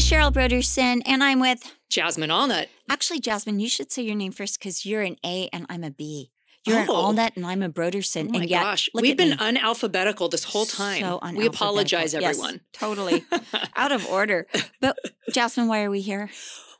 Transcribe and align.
is 0.00 0.10
Cheryl 0.10 0.32
Brodersen, 0.32 1.02
and 1.04 1.22
I'm 1.22 1.40
with. 1.40 1.74
Jasmine 1.90 2.30
Allnut. 2.30 2.68
Actually, 2.88 3.20
Jasmine, 3.20 3.60
you 3.60 3.68
should 3.68 3.92
say 3.92 4.00
your 4.02 4.14
name 4.14 4.32
first 4.32 4.58
because 4.58 4.86
you're 4.86 5.02
an 5.02 5.16
A 5.26 5.50
and 5.52 5.66
I'm 5.68 5.84
a 5.84 5.90
B. 5.90 6.30
You're 6.64 6.78
an 6.78 6.86
Oh. 6.88 7.12
Allnut 7.12 7.36
and 7.36 7.44
I'm 7.44 7.62
a 7.62 7.68
Brodersen. 7.68 8.28
Oh 8.28 8.32
my 8.32 8.40
and 8.40 8.48
yet, 8.50 8.62
gosh, 8.62 8.88
we've 8.94 9.14
been 9.16 9.30
me. 9.30 9.36
unalphabetical 9.36 10.30
this 10.30 10.44
whole 10.44 10.64
time. 10.64 11.00
So 11.02 11.18
unalphabetical. 11.22 11.36
we 11.36 11.46
apologize, 11.46 12.14
unalphabetical. 12.14 12.20
Yes, 12.22 12.38
everyone. 12.38 12.60
totally 12.72 13.24
out 13.76 13.92
of 13.92 14.06
order. 14.06 14.46
But 14.80 14.96
Jasmine, 15.32 15.68
why 15.68 15.82
are 15.82 15.90
we 15.90 16.00
here? 16.00 16.30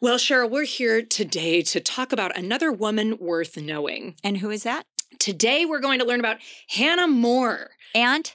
Well, 0.00 0.16
Cheryl, 0.16 0.48
we're 0.48 0.64
here 0.64 1.02
today 1.02 1.60
to 1.60 1.80
talk 1.80 2.12
about 2.12 2.34
another 2.38 2.72
woman 2.72 3.18
worth 3.18 3.58
knowing. 3.58 4.14
And 4.24 4.38
who 4.38 4.48
is 4.48 4.62
that? 4.62 4.84
Today, 5.18 5.66
we're 5.66 5.80
going 5.80 5.98
to 5.98 6.06
learn 6.06 6.20
about 6.20 6.38
Hannah 6.70 7.08
More. 7.08 7.70
And 7.94 8.32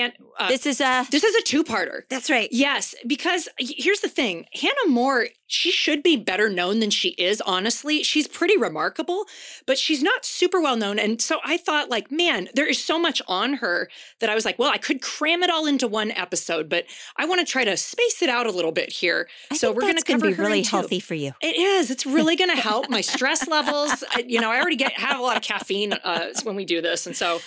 And 0.00 0.12
uh, 0.38 0.48
this 0.48 0.66
is 0.66 0.80
a. 0.80 1.06
this 1.10 1.24
is 1.24 1.34
a 1.34 1.42
two-parter. 1.42 2.02
That's 2.08 2.30
right. 2.30 2.48
Yes, 2.50 2.94
because 3.06 3.48
here's 3.58 4.00
the 4.00 4.08
thing 4.08 4.46
Hannah 4.52 4.88
More, 4.88 5.28
she 5.46 5.70
should 5.70 6.02
be 6.02 6.16
better 6.16 6.48
known 6.48 6.80
than 6.80 6.90
she 6.90 7.10
is, 7.10 7.40
honestly. 7.40 8.02
She's 8.02 8.26
pretty 8.26 8.56
remarkable, 8.56 9.26
but 9.66 9.78
she's 9.78 10.02
not 10.02 10.24
super 10.24 10.60
well 10.60 10.76
known. 10.76 10.98
And 10.98 11.20
so 11.20 11.38
I 11.44 11.56
thought, 11.56 11.90
like, 11.90 12.10
man, 12.10 12.48
there 12.54 12.66
is 12.66 12.82
so 12.82 12.98
much 12.98 13.20
on 13.28 13.54
her 13.54 13.88
that 14.20 14.30
I 14.30 14.34
was 14.34 14.44
like, 14.44 14.58
well, 14.58 14.70
I 14.70 14.78
could 14.78 15.00
cram 15.00 15.42
it 15.42 15.50
all 15.50 15.66
into 15.66 15.86
one 15.86 16.10
episode, 16.12 16.68
but 16.68 16.84
I 17.16 17.26
want 17.26 17.46
to 17.46 17.50
try 17.50 17.64
to 17.64 17.76
space 17.76 18.22
it 18.22 18.28
out 18.28 18.46
a 18.46 18.50
little 18.50 18.72
bit 18.72 18.90
here. 18.90 19.28
I 19.50 19.56
so 19.56 19.72
we're 19.72 19.82
going 19.82 19.96
to 19.96 20.04
cover 20.04 20.28
be 20.28 20.34
really 20.34 20.62
healthy 20.62 21.00
for 21.00 21.14
you. 21.14 21.32
It 21.40 21.56
is. 21.56 21.90
It's 21.90 22.06
really 22.06 22.36
going 22.36 22.50
to 22.50 22.60
help 22.60 22.90
my 22.90 23.00
stress 23.00 23.46
levels. 23.54 24.02
I, 24.14 24.24
you 24.26 24.40
know, 24.40 24.50
I 24.50 24.58
already 24.60 24.76
get 24.76 24.92
have 24.94 25.18
a 25.18 25.22
lot 25.22 25.36
of 25.36 25.42
caffeine 25.42 25.92
uh, 25.92 26.30
when 26.42 26.56
we 26.56 26.64
do 26.64 26.80
this, 26.80 27.06
and 27.06 27.16
so 27.16 27.40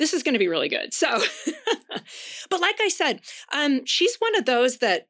this 0.00 0.12
is 0.14 0.24
going 0.24 0.32
to 0.32 0.38
be 0.38 0.48
really 0.48 0.68
good. 0.68 0.92
So, 0.92 1.06
but 2.50 2.60
like 2.60 2.80
I 2.80 2.88
said, 2.88 3.20
um, 3.52 3.84
she's 3.84 4.16
one 4.16 4.36
of 4.36 4.46
those 4.46 4.78
that. 4.78 5.06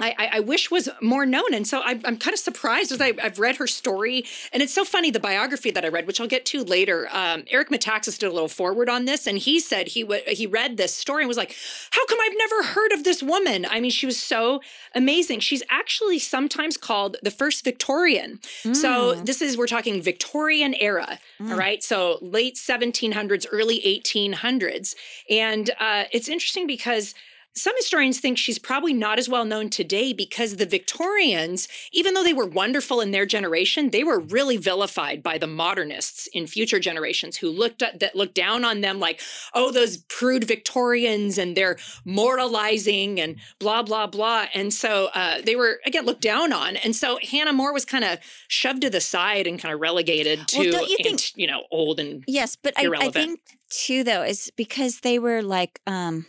I, 0.00 0.14
I, 0.18 0.28
I 0.34 0.40
wish 0.40 0.70
was 0.70 0.88
more 1.00 1.26
known, 1.26 1.52
and 1.54 1.66
so 1.66 1.80
I, 1.80 2.00
I'm 2.04 2.16
kind 2.16 2.34
of 2.34 2.40
surprised 2.40 2.90
as 2.92 3.00
I, 3.00 3.12
I've 3.22 3.38
read 3.38 3.56
her 3.56 3.66
story, 3.66 4.24
and 4.52 4.62
it's 4.62 4.72
so 4.74 4.84
funny 4.84 5.10
the 5.10 5.20
biography 5.20 5.70
that 5.70 5.84
I 5.84 5.88
read, 5.88 6.06
which 6.06 6.20
I'll 6.20 6.26
get 6.26 6.44
to 6.46 6.64
later. 6.64 7.08
Um, 7.12 7.44
Eric 7.50 7.68
Metaxas 7.70 8.18
did 8.18 8.26
a 8.28 8.32
little 8.32 8.48
foreword 8.48 8.88
on 8.88 9.04
this, 9.04 9.26
and 9.26 9.38
he 9.38 9.60
said 9.60 9.88
he 9.88 10.02
w- 10.02 10.22
he 10.28 10.46
read 10.46 10.76
this 10.76 10.94
story 10.94 11.22
and 11.22 11.28
was 11.28 11.36
like, 11.36 11.54
"How 11.90 12.04
come 12.06 12.18
I've 12.22 12.36
never 12.36 12.62
heard 12.74 12.92
of 12.92 13.04
this 13.04 13.22
woman?" 13.22 13.66
I 13.68 13.80
mean, 13.80 13.90
she 13.90 14.06
was 14.06 14.20
so 14.20 14.60
amazing. 14.94 15.40
She's 15.40 15.62
actually 15.70 16.18
sometimes 16.18 16.76
called 16.76 17.16
the 17.22 17.30
first 17.30 17.64
Victorian. 17.64 18.40
So 18.72 19.14
Mm. 19.14 19.26
this 19.26 19.40
is 19.42 19.56
we're 19.56 19.66
talking 19.66 20.00
Victorian 20.02 20.74
era, 20.74 21.18
Mm. 21.40 21.50
all 21.52 21.56
right? 21.58 21.82
So 21.82 22.18
late 22.20 22.56
1700s, 22.56 23.46
early 23.52 23.80
1800s, 23.80 24.94
and 25.28 25.70
uh, 25.78 26.04
it's 26.12 26.28
interesting 26.28 26.66
because. 26.66 27.14
Some 27.56 27.74
historians 27.76 28.20
think 28.20 28.38
she's 28.38 28.58
probably 28.60 28.92
not 28.92 29.18
as 29.18 29.28
well 29.28 29.44
known 29.44 29.70
today 29.70 30.12
because 30.12 30.56
the 30.56 30.66
Victorians, 30.66 31.66
even 31.92 32.14
though 32.14 32.22
they 32.22 32.32
were 32.32 32.46
wonderful 32.46 33.00
in 33.00 33.10
their 33.10 33.26
generation, 33.26 33.90
they 33.90 34.04
were 34.04 34.20
really 34.20 34.56
vilified 34.56 35.20
by 35.22 35.36
the 35.36 35.48
modernists 35.48 36.28
in 36.32 36.46
future 36.46 36.78
generations 36.78 37.36
who 37.36 37.50
looked 37.50 37.82
at 37.82 37.98
that 38.00 38.14
looked 38.14 38.34
down 38.34 38.64
on 38.64 38.82
them 38.82 39.00
like, 39.00 39.20
oh, 39.52 39.72
those 39.72 39.96
prude 39.96 40.44
Victorians 40.44 41.38
and 41.38 41.56
they're 41.56 41.76
moralizing 42.04 43.20
and 43.20 43.36
blah 43.58 43.82
blah 43.82 44.06
blah. 44.06 44.46
And 44.54 44.72
so 44.72 45.08
uh, 45.14 45.40
they 45.42 45.56
were 45.56 45.80
again 45.84 46.04
looked 46.06 46.22
down 46.22 46.52
on. 46.52 46.76
And 46.76 46.94
so 46.94 47.18
Hannah 47.30 47.52
More 47.52 47.72
was 47.72 47.84
kind 47.84 48.04
of 48.04 48.18
shoved 48.48 48.82
to 48.82 48.90
the 48.90 49.00
side 49.00 49.46
and 49.46 49.58
kind 49.60 49.74
of 49.74 49.80
relegated 49.80 50.46
to 50.48 50.58
Well, 50.60 50.70
don't 50.72 50.88
you 50.88 50.96
think- 50.98 51.08
ant- 51.08 51.32
you 51.36 51.46
know 51.46 51.64
old 51.70 51.98
and 51.98 52.22
Yes, 52.28 52.56
but 52.56 52.74
I, 52.76 52.88
I 52.96 53.10
think 53.10 53.40
too, 53.70 54.04
though, 54.04 54.22
is 54.22 54.50
because 54.56 55.00
they 55.00 55.18
were 55.18 55.42
like 55.42 55.80
um 55.86 56.26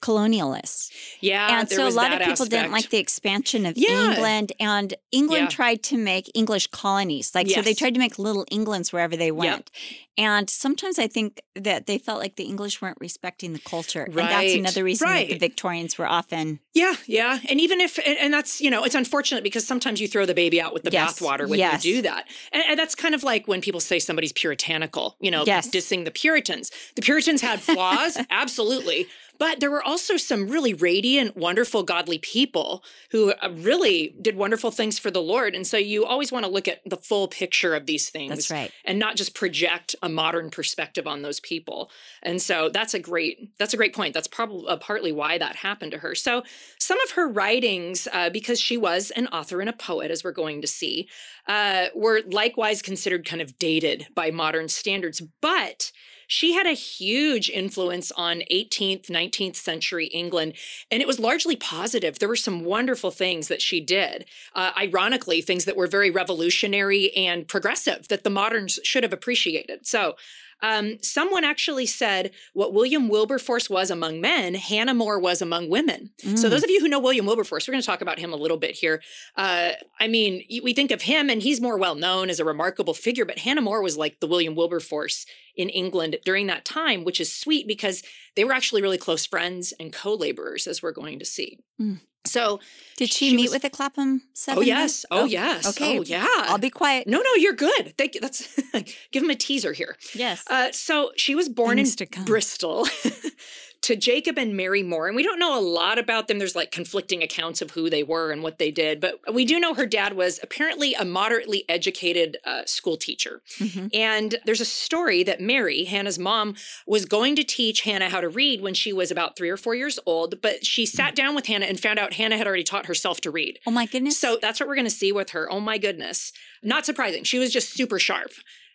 colonialists. 0.00 0.90
yeah. 1.20 1.58
and 1.60 1.68
so 1.68 1.86
a 1.86 1.90
lot 1.90 2.12
of 2.12 2.20
people 2.26 2.46
didn't 2.46 2.72
like 2.72 2.90
the 2.90 2.98
expansion 2.98 3.66
of 3.66 3.76
Yeah. 3.76 4.10
England, 4.12 4.52
and 4.60 4.94
England 5.12 5.44
Yeah. 5.44 5.48
tried 5.48 5.82
to 5.84 5.96
make 5.96 6.30
English 6.34 6.68
colonies. 6.68 7.34
Like, 7.34 7.48
so 7.50 7.62
they 7.62 7.74
tried 7.74 7.94
to 7.94 8.00
make 8.00 8.18
little 8.18 8.44
Englands 8.50 8.92
wherever 8.92 9.16
they 9.16 9.30
went. 9.30 9.70
And 10.16 10.50
sometimes 10.50 10.98
I 10.98 11.06
think 11.06 11.40
that 11.54 11.86
they 11.86 11.96
felt 11.96 12.18
like 12.18 12.34
the 12.34 12.42
English 12.42 12.82
weren't 12.82 12.98
respecting 13.00 13.52
the 13.52 13.60
culture. 13.60 14.02
And 14.02 14.14
that's 14.16 14.54
another 14.54 14.82
reason 14.82 15.06
that 15.08 15.28
the 15.28 15.38
Victorians 15.38 15.96
were 15.96 16.08
often. 16.08 16.58
Yeah, 16.74 16.94
yeah. 17.06 17.38
And 17.48 17.60
even 17.60 17.80
if, 17.80 17.98
and, 18.04 18.18
and 18.18 18.34
that's, 18.34 18.60
you 18.60 18.68
know, 18.68 18.82
it's 18.82 18.96
unfortunate 18.96 19.44
because 19.44 19.64
sometimes 19.64 20.00
you 20.00 20.08
throw 20.08 20.26
the 20.26 20.34
baby 20.34 20.60
out 20.60 20.74
with 20.74 20.82
the 20.82 20.90
Yes, 20.90 21.20
bathwater 21.20 21.48
when 21.48 21.60
yes. 21.60 21.84
you 21.84 21.96
do 21.96 22.02
that. 22.02 22.26
And, 22.52 22.64
and 22.68 22.78
that's 22.78 22.96
kind 22.96 23.14
of 23.14 23.22
like 23.22 23.46
when 23.46 23.60
people 23.60 23.78
say 23.80 24.00
somebody's 24.00 24.32
puritanical, 24.32 25.16
you 25.20 25.30
know, 25.30 25.44
Yes. 25.46 25.70
dissing 25.70 26.04
the 26.04 26.10
Puritans. 26.10 26.72
The 26.96 27.02
Puritans 27.02 27.40
had 27.40 27.60
flaws, 27.62 28.18
absolutely. 28.30 29.06
But 29.38 29.60
there 29.60 29.70
were 29.70 29.82
also 29.82 30.16
some 30.16 30.48
really 30.48 30.74
radiant, 30.74 31.36
wonderful, 31.36 31.82
godly 31.82 32.18
people 32.18 32.82
who 33.10 33.32
uh, 33.32 33.50
really 33.50 34.14
did 34.20 34.36
wonderful 34.36 34.70
things 34.70 34.98
for 34.98 35.10
the 35.10 35.22
Lord. 35.22 35.54
And 35.54 35.66
so 35.66 35.76
you 35.76 36.04
always 36.04 36.32
want 36.32 36.44
to 36.44 36.50
look 36.50 36.68
at 36.68 36.80
the 36.84 36.96
full 36.96 37.28
picture 37.28 37.74
of 37.74 37.86
these 37.86 38.10
things 38.10 38.30
That's 38.30 38.50
right. 38.50 38.72
and 38.84 38.98
not 38.98 39.16
just 39.16 39.34
project 39.34 39.94
a 40.02 40.08
modern 40.08 40.50
perspective 40.50 41.06
on 41.06 41.22
those 41.22 41.40
people. 41.40 41.90
And 42.22 42.42
so 42.42 42.68
that's 42.68 42.94
a 42.94 42.98
great 42.98 43.56
that's 43.58 43.74
a 43.74 43.76
great 43.76 43.94
point. 43.94 44.14
That's 44.14 44.28
probably 44.28 44.66
uh, 44.68 44.76
partly 44.76 45.12
why 45.12 45.38
that 45.38 45.56
happened 45.56 45.92
to 45.92 45.98
her. 45.98 46.14
So 46.14 46.42
some 46.78 47.00
of 47.00 47.12
her 47.12 47.28
writings, 47.28 48.08
uh, 48.12 48.30
because 48.30 48.60
she 48.60 48.76
was 48.76 49.10
an 49.12 49.28
author 49.28 49.60
and 49.60 49.68
a 49.68 49.72
poet, 49.72 50.10
as 50.10 50.24
we're 50.24 50.32
going 50.32 50.60
to 50.62 50.66
see, 50.66 51.08
uh, 51.46 51.86
were 51.94 52.22
likewise 52.30 52.82
considered 52.82 53.24
kind 53.24 53.40
of 53.40 53.58
dated 53.58 54.08
by 54.14 54.30
modern 54.30 54.68
standards, 54.68 55.22
but. 55.40 55.92
She 56.28 56.52
had 56.52 56.66
a 56.66 56.72
huge 56.72 57.48
influence 57.48 58.12
on 58.12 58.42
18th, 58.52 59.06
19th 59.06 59.56
century 59.56 60.06
England, 60.08 60.52
and 60.90 61.00
it 61.00 61.08
was 61.08 61.18
largely 61.18 61.56
positive. 61.56 62.18
There 62.18 62.28
were 62.28 62.36
some 62.36 62.64
wonderful 62.64 63.10
things 63.10 63.48
that 63.48 63.62
she 63.62 63.80
did. 63.80 64.26
Uh, 64.54 64.70
ironically, 64.78 65.40
things 65.40 65.64
that 65.64 65.76
were 65.76 65.86
very 65.86 66.10
revolutionary 66.10 67.10
and 67.16 67.48
progressive 67.48 68.08
that 68.08 68.24
the 68.24 68.30
moderns 68.30 68.78
should 68.84 69.02
have 69.02 69.12
appreciated. 69.12 69.86
So, 69.86 70.16
um, 70.62 70.98
someone 71.02 71.44
actually 71.44 71.86
said 71.86 72.32
what 72.52 72.72
William 72.74 73.08
Wilberforce 73.08 73.70
was 73.70 73.90
among 73.90 74.20
men, 74.20 74.54
Hannah 74.54 74.94
More 74.94 75.18
was 75.18 75.40
among 75.40 75.68
women. 75.70 76.10
So, 76.20 76.28
Mm. 76.28 76.50
those 76.50 76.64
of 76.64 76.70
you 76.70 76.80
who 76.80 76.88
know 76.88 76.98
William 76.98 77.26
Wilberforce, 77.26 77.66
we're 77.68 77.72
going 77.72 77.82
to 77.82 77.86
talk 77.86 78.00
about 78.00 78.18
him 78.18 78.32
a 78.32 78.36
little 78.36 78.56
bit 78.56 78.72
here. 78.72 79.02
Uh, 79.36 79.72
I 80.00 80.08
mean, 80.08 80.42
we 80.62 80.72
think 80.74 80.90
of 80.90 81.02
him 81.02 81.30
and 81.30 81.42
he's 81.42 81.60
more 81.60 81.78
well 81.78 81.94
known 81.94 82.28
as 82.30 82.40
a 82.40 82.44
remarkable 82.44 82.94
figure, 82.94 83.24
but 83.24 83.38
Hannah 83.38 83.60
More 83.60 83.82
was 83.82 83.96
like 83.96 84.20
the 84.20 84.26
William 84.26 84.54
Wilberforce 84.54 85.26
in 85.56 85.68
England 85.68 86.16
during 86.24 86.46
that 86.48 86.64
time, 86.64 87.04
which 87.04 87.20
is 87.20 87.32
sweet 87.34 87.66
because 87.66 88.02
they 88.36 88.44
were 88.44 88.52
actually 88.52 88.82
really 88.82 88.98
close 88.98 89.26
friends 89.26 89.72
and 89.80 89.92
co 89.92 90.14
laborers, 90.14 90.66
as 90.66 90.82
we're 90.82 90.92
going 90.92 91.18
to 91.18 91.24
see. 91.24 91.58
Mm. 91.80 92.00
So, 92.28 92.60
Did 92.96 93.10
she, 93.12 93.30
she 93.30 93.36
meet 93.36 93.42
was- 93.44 93.52
with 93.52 93.62
the 93.62 93.70
Clapham 93.70 94.22
Sect? 94.34 94.58
oh, 94.58 94.60
yes. 94.60 95.04
Oh, 95.10 95.24
yes. 95.24 95.66
Okay. 95.68 95.98
Oh, 95.98 96.02
yeah. 96.02 96.26
I'll 96.28 96.58
be 96.58 96.70
quiet. 96.70 97.06
no, 97.06 97.18
no, 97.18 97.34
you're 97.36 97.54
good. 97.54 97.94
Thank 97.96 98.14
you. 98.14 98.20
That's 98.20 98.46
give 99.12 99.22
him 99.22 99.30
a 99.30 99.34
teaser 99.34 99.72
here. 99.72 99.96
Yes. 100.14 100.44
Uh, 100.48 100.70
so 100.72 101.12
she 101.16 101.34
was 101.34 101.48
born 101.48 101.76
Things 101.76 101.96
in. 102.00 102.24
Bristol 102.24 102.86
to 103.88 103.96
Jacob 103.96 104.36
and 104.36 104.54
Mary 104.54 104.82
More. 104.82 105.06
And 105.06 105.16
we 105.16 105.22
don't 105.22 105.38
know 105.38 105.58
a 105.58 105.64
lot 105.64 105.98
about 105.98 106.28
them. 106.28 106.38
There's 106.38 106.54
like 106.54 106.70
conflicting 106.70 107.22
accounts 107.22 107.62
of 107.62 107.70
who 107.70 107.88
they 107.88 108.02
were 108.02 108.30
and 108.30 108.42
what 108.42 108.58
they 108.58 108.70
did. 108.70 109.00
But 109.00 109.18
we 109.32 109.46
do 109.46 109.58
know 109.58 109.72
her 109.72 109.86
dad 109.86 110.12
was 110.12 110.38
apparently 110.42 110.92
a 110.92 111.06
moderately 111.06 111.64
educated 111.70 112.36
uh, 112.44 112.64
school 112.66 112.98
teacher. 112.98 113.40
Mhm. 113.58 113.88
And 113.94 114.40
there's 114.44 114.60
a 114.60 114.66
story 114.66 115.22
that 115.22 115.40
Mary, 115.40 115.84
Hannah's 115.84 116.18
mom, 116.18 116.54
was 116.86 117.06
going 117.06 117.34
to 117.36 117.42
teach 117.42 117.80
Hannah 117.80 118.10
how 118.10 118.20
to 118.20 118.28
read 118.28 118.60
when 118.60 118.74
she 118.74 118.92
was 118.92 119.10
about 119.10 119.36
three 119.38 119.48
or 119.48 119.56
four 119.56 119.74
years 119.74 119.98
old. 120.04 120.42
But 120.42 120.66
she 120.66 120.84
sat 120.84 121.16
down 121.16 121.34
with 121.34 121.46
Hannah 121.46 121.64
and 121.64 121.80
found 121.80 121.98
out 121.98 122.12
Hannah 122.12 122.36
had 122.36 122.46
already 122.46 122.64
taught 122.64 122.84
herself 122.84 123.22
to 123.22 123.30
read. 123.30 123.58
Oh 123.66 123.70
my 123.70 123.86
goodness. 123.86 124.18
So 124.18 124.36
that's 124.38 124.60
what 124.60 124.68
we're 124.68 124.74
going 124.74 124.84
to 124.84 124.90
see 124.90 125.12
with 125.12 125.30
her. 125.30 125.50
Oh 125.50 125.60
my 125.60 125.78
goodness. 125.78 126.30
Not 126.62 126.84
surprising. 126.84 127.24
She 127.24 127.38
was 127.38 127.50
just 127.50 127.70
super 127.70 127.98
sharp, 127.98 128.32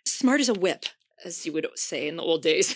smart 0.07 0.42
as 0.42 0.50
a 0.50 0.56
whip, 0.56 0.86
as 1.24 1.45
you 1.45 1.54
would 1.54 1.68
say 1.75 2.07
in 2.07 2.16
the 2.16 2.24
old 2.24 2.42
days. 2.42 2.75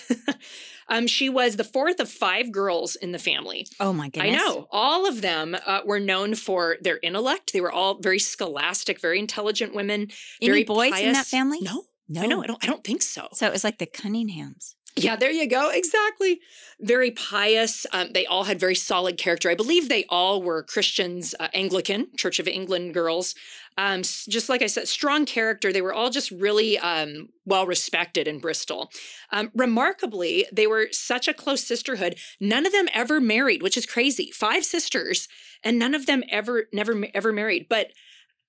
um, 0.89 1.07
she 1.07 1.30
was 1.30 1.56
the 1.56 1.63
fourth 1.63 2.00
of 2.00 2.10
five 2.10 2.51
girls 2.51 2.95
in 2.95 3.12
the 3.12 3.19
family. 3.19 3.68
oh 3.80 3.94
my 3.94 4.10
goodness. 4.10 4.34
I 4.34 4.36
know. 4.36 4.68
All 4.72 5.07
of 5.07 5.22
them 5.22 5.56
uh, 5.66 5.81
were 5.86 6.00
known 6.00 6.36
for 6.36 6.78
their 6.81 7.00
intellect. 7.04 7.54
They 7.54 7.62
were 7.62 7.72
all 7.72 8.00
very 8.00 8.19
scholastic, 8.19 9.00
very 9.01 9.19
intelligent 9.19 9.74
women. 9.75 10.07
Any 10.42 10.51
very 10.51 10.63
boys 10.63 11.00
in 11.00 11.13
that 11.13 11.25
family? 11.25 11.60
No. 11.62 11.84
No. 12.10 12.22
I 12.22 12.25
know. 12.28 12.42
I 12.44 12.48
don't. 12.48 12.63
I 12.63 12.68
don't 12.68 12.84
think 12.84 13.01
so. 13.01 13.28
So 13.34 13.45
it 13.48 13.51
was 13.51 13.66
like 13.66 13.80
the 13.80 13.86
Cunninghams. 13.86 14.75
Yeah, 14.98 15.16
there 15.16 15.32
you 15.32 15.48
go. 15.48 15.70
Exactly. 15.70 16.40
Very 16.80 17.12
pious. 17.12 17.86
Um, 17.94 18.14
they 18.14 18.26
all 18.26 18.46
had 18.46 18.60
very 18.60 18.74
solid 18.74 19.18
character. 19.18 19.50
I 19.50 19.56
believe 19.56 19.90
they 19.90 20.06
all 20.10 20.42
were 20.42 20.64
Christians, 20.64 21.36
uh, 21.40 21.50
Anglican, 21.54 22.08
Church 22.18 22.40
of 22.40 22.48
England 22.48 22.96
girls. 22.96 23.36
Um, 23.78 24.02
just 24.02 24.50
like 24.50 24.64
I 24.64 24.68
said, 24.68 24.88
strong 24.88 25.26
character. 25.26 25.72
They 25.72 25.84
were 25.84 25.94
all 25.94 26.10
just 26.10 26.32
really 26.32 26.80
um, 26.80 27.30
well 27.46 27.68
respected 27.68 28.28
in 28.28 28.40
Bristol. 28.40 28.90
Um, 29.32 29.52
remarkably, 29.54 30.48
they 30.52 30.66
were 30.66 30.88
such 30.92 31.28
a 31.28 31.34
close 31.34 31.64
sisterhood. 31.64 32.18
None 32.40 32.66
of 32.66 32.72
them 32.72 32.88
ever 32.92 33.22
married, 33.22 33.62
which 33.62 33.78
is 33.78 33.86
crazy. 33.86 34.32
Five 34.32 34.66
sisters, 34.66 35.28
and 35.64 35.78
none 35.78 35.94
of 35.94 36.08
them 36.08 36.24
ever, 36.30 36.66
never, 36.74 37.06
ever 37.14 37.32
married. 37.32 37.68
But 37.70 37.92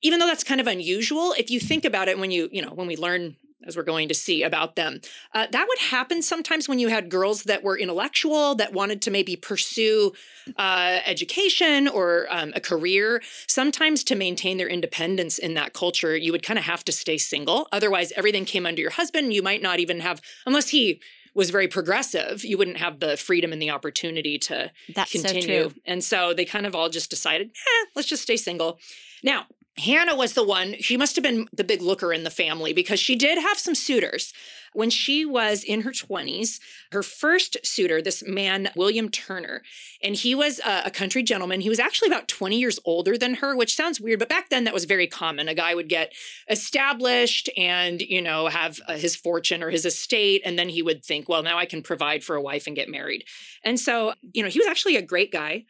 even 0.00 0.18
though 0.18 0.26
that's 0.26 0.44
kind 0.44 0.62
of 0.62 0.66
unusual, 0.66 1.34
if 1.36 1.50
you 1.50 1.60
think 1.60 1.84
about 1.84 2.08
it, 2.08 2.18
when 2.18 2.30
you, 2.30 2.48
you 2.50 2.62
know, 2.62 2.72
when 2.72 2.86
we 2.86 2.96
learn 2.96 3.36
as 3.66 3.76
we're 3.76 3.82
going 3.82 4.08
to 4.08 4.14
see 4.14 4.42
about 4.42 4.76
them. 4.76 5.00
Uh, 5.34 5.46
that 5.50 5.66
would 5.68 5.78
happen 5.78 6.22
sometimes 6.22 6.68
when 6.68 6.78
you 6.78 6.88
had 6.88 7.10
girls 7.10 7.42
that 7.44 7.62
were 7.62 7.78
intellectual, 7.78 8.54
that 8.54 8.72
wanted 8.72 9.02
to 9.02 9.10
maybe 9.10 9.36
pursue 9.36 10.12
uh, 10.56 11.00
education 11.04 11.88
or 11.88 12.26
um, 12.30 12.52
a 12.54 12.60
career. 12.60 13.20
Sometimes 13.46 14.04
to 14.04 14.14
maintain 14.14 14.58
their 14.58 14.68
independence 14.68 15.38
in 15.38 15.54
that 15.54 15.72
culture, 15.72 16.16
you 16.16 16.32
would 16.32 16.42
kind 16.42 16.58
of 16.58 16.64
have 16.64 16.84
to 16.84 16.92
stay 16.92 17.18
single. 17.18 17.68
Otherwise, 17.72 18.12
everything 18.16 18.44
came 18.44 18.66
under 18.66 18.80
your 18.80 18.92
husband. 18.92 19.32
You 19.32 19.42
might 19.42 19.62
not 19.62 19.80
even 19.80 20.00
have, 20.00 20.20
unless 20.46 20.68
he 20.68 21.00
was 21.34 21.50
very 21.50 21.68
progressive, 21.68 22.44
you 22.44 22.58
wouldn't 22.58 22.78
have 22.78 23.00
the 23.00 23.16
freedom 23.16 23.52
and 23.52 23.62
the 23.62 23.70
opportunity 23.70 24.38
to 24.38 24.70
That's 24.94 25.12
continue. 25.12 25.68
so. 25.68 25.74
And 25.86 26.02
so 26.02 26.34
they 26.34 26.44
kind 26.44 26.66
of 26.66 26.74
all 26.74 26.88
just 26.88 27.10
decided, 27.10 27.50
eh, 27.50 27.86
let's 27.94 28.08
just 28.08 28.22
stay 28.22 28.36
single. 28.36 28.80
Now, 29.22 29.46
Hannah 29.78 30.16
was 30.16 30.32
the 30.32 30.44
one, 30.44 30.74
she 30.80 30.96
must 30.96 31.16
have 31.16 31.22
been 31.22 31.48
the 31.52 31.64
big 31.64 31.82
looker 31.82 32.12
in 32.12 32.24
the 32.24 32.30
family 32.30 32.72
because 32.72 33.00
she 33.00 33.16
did 33.16 33.38
have 33.38 33.58
some 33.58 33.74
suitors. 33.74 34.32
When 34.74 34.90
she 34.90 35.24
was 35.24 35.64
in 35.64 35.80
her 35.80 35.92
20s, 35.92 36.60
her 36.92 37.02
first 37.02 37.56
suitor, 37.64 38.02
this 38.02 38.22
man, 38.26 38.68
William 38.76 39.08
Turner, 39.08 39.62
and 40.02 40.14
he 40.14 40.34
was 40.34 40.60
a, 40.60 40.82
a, 40.86 40.90
country 40.90 41.22
gentleman. 41.22 41.62
He 41.62 41.70
was 41.70 41.78
actually 41.78 42.08
about 42.08 42.28
20 42.28 42.58
years 42.58 42.78
older 42.84 43.16
than 43.16 43.36
her, 43.36 43.56
which 43.56 43.74
sounds 43.74 43.98
weird, 43.98 44.18
but 44.18 44.28
back 44.28 44.50
then 44.50 44.64
that 44.64 44.74
was 44.74 44.84
very 44.84 45.06
common. 45.06 45.48
A 45.48 45.54
guy 45.54 45.74
would 45.74 45.88
get 45.88 46.12
established 46.50 47.48
and, 47.56 48.02
you 48.02 48.20
know, 48.20 48.48
have 48.48 48.78
uh, 48.86 48.98
his 48.98 49.16
fortune 49.16 49.62
or 49.62 49.70
his 49.70 49.86
estate, 49.86 50.42
and 50.44 50.58
then 50.58 50.68
he 50.68 50.82
would 50.82 51.02
think, 51.02 51.28
well, 51.28 51.42
now 51.42 51.56
I 51.56 51.64
can 51.64 51.82
provide 51.82 52.22
for 52.22 52.36
a 52.36 52.42
wife 52.42 52.66
and 52.66 52.76
get 52.76 52.90
married. 52.90 53.24
And 53.64 53.80
so, 53.80 54.12
you 54.34 54.42
know, 54.42 54.50
he 54.50 54.58
was 54.58 54.68
actually 54.68 54.96
a 54.96 55.02
great 55.02 55.32
guy 55.32 55.64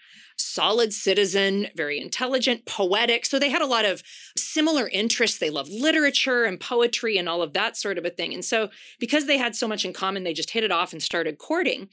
solid 0.58 0.92
citizen, 0.92 1.68
very 1.76 2.00
intelligent, 2.00 2.66
poetic. 2.66 3.24
So 3.24 3.38
they 3.38 3.48
had 3.48 3.62
a 3.62 3.66
lot 3.66 3.84
of 3.84 4.02
similar 4.36 4.88
interests. 4.88 5.38
They 5.38 5.50
loved 5.50 5.70
literature 5.70 6.42
and 6.42 6.58
poetry 6.58 7.16
and 7.16 7.28
all 7.28 7.42
of 7.42 7.52
that 7.52 7.76
sort 7.76 7.96
of 7.96 8.04
a 8.04 8.10
thing. 8.10 8.34
And 8.34 8.44
so, 8.44 8.68
because 8.98 9.26
they 9.26 9.38
had 9.38 9.54
so 9.54 9.68
much 9.68 9.84
in 9.84 9.92
common, 9.92 10.24
they 10.24 10.32
just 10.32 10.50
hit 10.50 10.64
it 10.64 10.72
off 10.72 10.92
and 10.92 11.00
started 11.00 11.38
courting. 11.38 11.88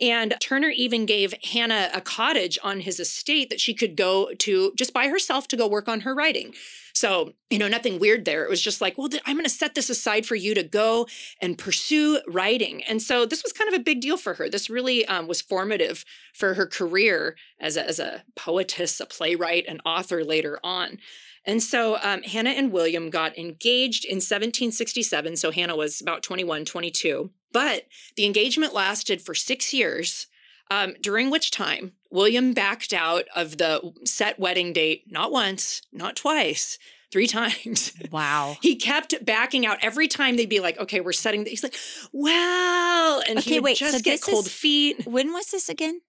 And 0.00 0.34
Turner 0.40 0.70
even 0.70 1.04
gave 1.04 1.34
Hannah 1.52 1.90
a 1.92 2.00
cottage 2.00 2.58
on 2.62 2.80
his 2.80 2.98
estate 2.98 3.50
that 3.50 3.60
she 3.60 3.74
could 3.74 3.96
go 3.96 4.32
to 4.38 4.72
just 4.76 4.94
by 4.94 5.08
herself 5.08 5.46
to 5.48 5.56
go 5.56 5.68
work 5.68 5.88
on 5.88 6.00
her 6.00 6.14
writing. 6.14 6.54
So, 6.94 7.32
you 7.50 7.58
know, 7.58 7.68
nothing 7.68 7.98
weird 7.98 8.24
there. 8.24 8.44
It 8.44 8.50
was 8.50 8.62
just 8.62 8.80
like, 8.80 8.98
well, 8.98 9.08
I'm 9.26 9.36
going 9.36 9.44
to 9.44 9.50
set 9.50 9.74
this 9.74 9.90
aside 9.90 10.26
for 10.26 10.34
you 10.34 10.54
to 10.54 10.62
go 10.62 11.06
and 11.40 11.56
pursue 11.56 12.20
writing. 12.26 12.82
And 12.84 13.00
so 13.00 13.26
this 13.26 13.42
was 13.42 13.52
kind 13.52 13.72
of 13.72 13.78
a 13.78 13.82
big 13.82 14.00
deal 14.00 14.16
for 14.16 14.34
her. 14.34 14.48
This 14.48 14.70
really 14.70 15.06
um, 15.06 15.26
was 15.26 15.40
formative 15.40 16.04
for 16.34 16.54
her 16.54 16.66
career 16.66 17.36
as 17.60 17.76
a, 17.76 17.86
as 17.86 17.98
a 17.98 18.24
poetess, 18.36 19.00
a 19.00 19.06
playwright, 19.06 19.66
an 19.68 19.80
author 19.84 20.24
later 20.24 20.58
on. 20.64 20.98
And 21.46 21.62
so 21.62 21.98
um, 22.02 22.22
Hannah 22.22 22.50
and 22.50 22.70
William 22.70 23.08
got 23.10 23.36
engaged 23.38 24.04
in 24.04 24.16
1767. 24.16 25.36
So 25.36 25.50
Hannah 25.50 25.76
was 25.76 26.00
about 26.00 26.22
21, 26.22 26.64
22. 26.64 27.30
But 27.52 27.86
the 28.16 28.26
engagement 28.26 28.74
lasted 28.74 29.22
for 29.22 29.34
six 29.34 29.72
years, 29.72 30.26
um, 30.70 30.94
during 31.00 31.30
which 31.30 31.50
time 31.50 31.92
William 32.10 32.52
backed 32.52 32.92
out 32.92 33.24
of 33.34 33.58
the 33.58 33.92
set 34.04 34.38
wedding 34.38 34.72
date 34.72 35.04
not 35.08 35.32
once, 35.32 35.82
not 35.92 36.14
twice, 36.14 36.78
three 37.10 37.26
times. 37.38 37.92
Wow. 38.12 38.56
he 38.62 38.76
kept 38.76 39.24
backing 39.24 39.66
out 39.66 39.78
every 39.82 40.06
time 40.08 40.36
they'd 40.36 40.48
be 40.48 40.60
like, 40.60 40.78
okay, 40.78 41.00
we're 41.00 41.12
setting, 41.12 41.44
he's 41.46 41.62
like, 41.64 41.74
well, 42.12 43.22
and 43.28 43.38
Okay, 43.38 43.50
he 43.50 43.56
would 43.60 43.64
wait, 43.64 43.76
just 43.78 43.96
so 43.96 44.00
get 44.02 44.20
cold 44.22 44.46
is- 44.46 44.52
feet. 44.52 45.06
When 45.06 45.32
was 45.32 45.46
this 45.50 45.68
again? 45.68 46.02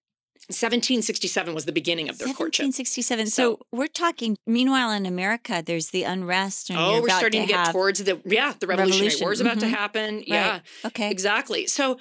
1767 0.48 1.54
was 1.54 1.64
the 1.64 1.72
beginning 1.72 2.08
of 2.08 2.18
their 2.18 2.28
courtship. 2.34 2.64
1767. 2.64 3.26
So, 3.28 3.32
So- 3.60 3.66
we're 3.72 3.86
talking. 3.86 4.36
Meanwhile, 4.46 4.90
in 4.92 5.06
America, 5.06 5.62
there's 5.64 5.90
the 5.90 6.02
unrest, 6.02 6.70
and 6.70 6.78
Oh, 6.78 7.00
we're 7.00 7.08
starting 7.08 7.42
starting 7.42 7.42
to, 7.42 7.46
get 7.46 7.72
towards 7.72 8.02
the 8.04 8.20
yeah, 8.24 8.54
the 8.58 8.66
Revolutionary 8.66 9.06
Revolution, 9.06 9.24
War 9.24 9.32
is 9.32 9.40
about 9.40 9.60
to 9.60 9.66
mhm. 9.66 9.70
happen. 9.70 10.24
Yeah, 10.26 10.60
Okay. 10.84 11.10
exactly. 11.10 11.66
So 11.66 11.98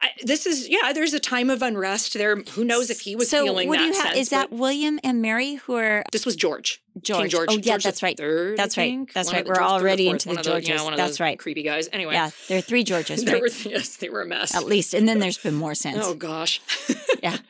I, 0.00 0.08
this 0.24 0.46
is 0.46 0.68
yeah, 0.68 0.92
there's 0.92 1.14
a 1.14 1.20
time 1.20 1.48
of 1.48 1.62
unrest 1.62 2.14
there. 2.14 2.34
Who 2.54 2.64
knows 2.64 2.90
if 2.90 3.00
he 3.00 3.14
was 3.14 3.30
so 3.30 3.44
feeling 3.44 3.68
what 3.68 3.78
that 3.78 3.82
do 3.84 3.86
you 3.88 3.92
have? 3.94 4.06
sense, 4.08 4.18
Is 4.18 4.28
that 4.30 4.50
William 4.50 4.98
and 5.04 5.22
Mary 5.22 5.54
who 5.56 5.76
are 5.76 6.02
this 6.10 6.26
was 6.26 6.34
George. 6.34 6.80
George? 7.00 7.20
King 7.20 7.28
George. 7.30 7.48
Oh, 7.50 7.54
yeah, 7.54 7.60
George 7.60 7.84
that's 7.84 8.02
right. 8.02 8.16
Third, 8.18 8.56
That's 8.58 8.76
right. 8.76 9.08
That's 9.14 9.28
One 9.28 9.36
right. 9.36 9.46
We're 9.46 9.54
George 9.54 9.66
the 9.66 9.72
already 9.72 10.08
into 10.08 10.28
the 10.30 10.42
Georges. 10.42 10.68
yeah, 10.68 10.82
one 10.82 10.92
of 10.92 10.96
That's 10.98 11.12
those 11.12 11.20
right. 11.20 11.38
Creepy 11.38 11.62
guys. 11.62 11.88
Anyway, 11.92 12.14
Yeah, 12.14 12.30
there 12.48 12.58
are 12.58 12.62
three 12.62 12.82
Georges, 12.90 13.24
there 13.24 13.34
right? 13.34 13.42
were 13.42 13.70
yes, 13.70 13.96
they 13.96 14.08
were 14.10 14.22
a 14.22 14.26
mess. 14.26 14.54
At 14.56 14.64
least, 14.64 14.92
and 14.92 15.08
then 15.08 15.18
there's 15.20 15.38
been 15.38 15.54
more 15.54 15.74
since. 15.74 15.98
Oh 16.04 16.14
gosh. 16.14 16.60
Yeah. 17.22 17.38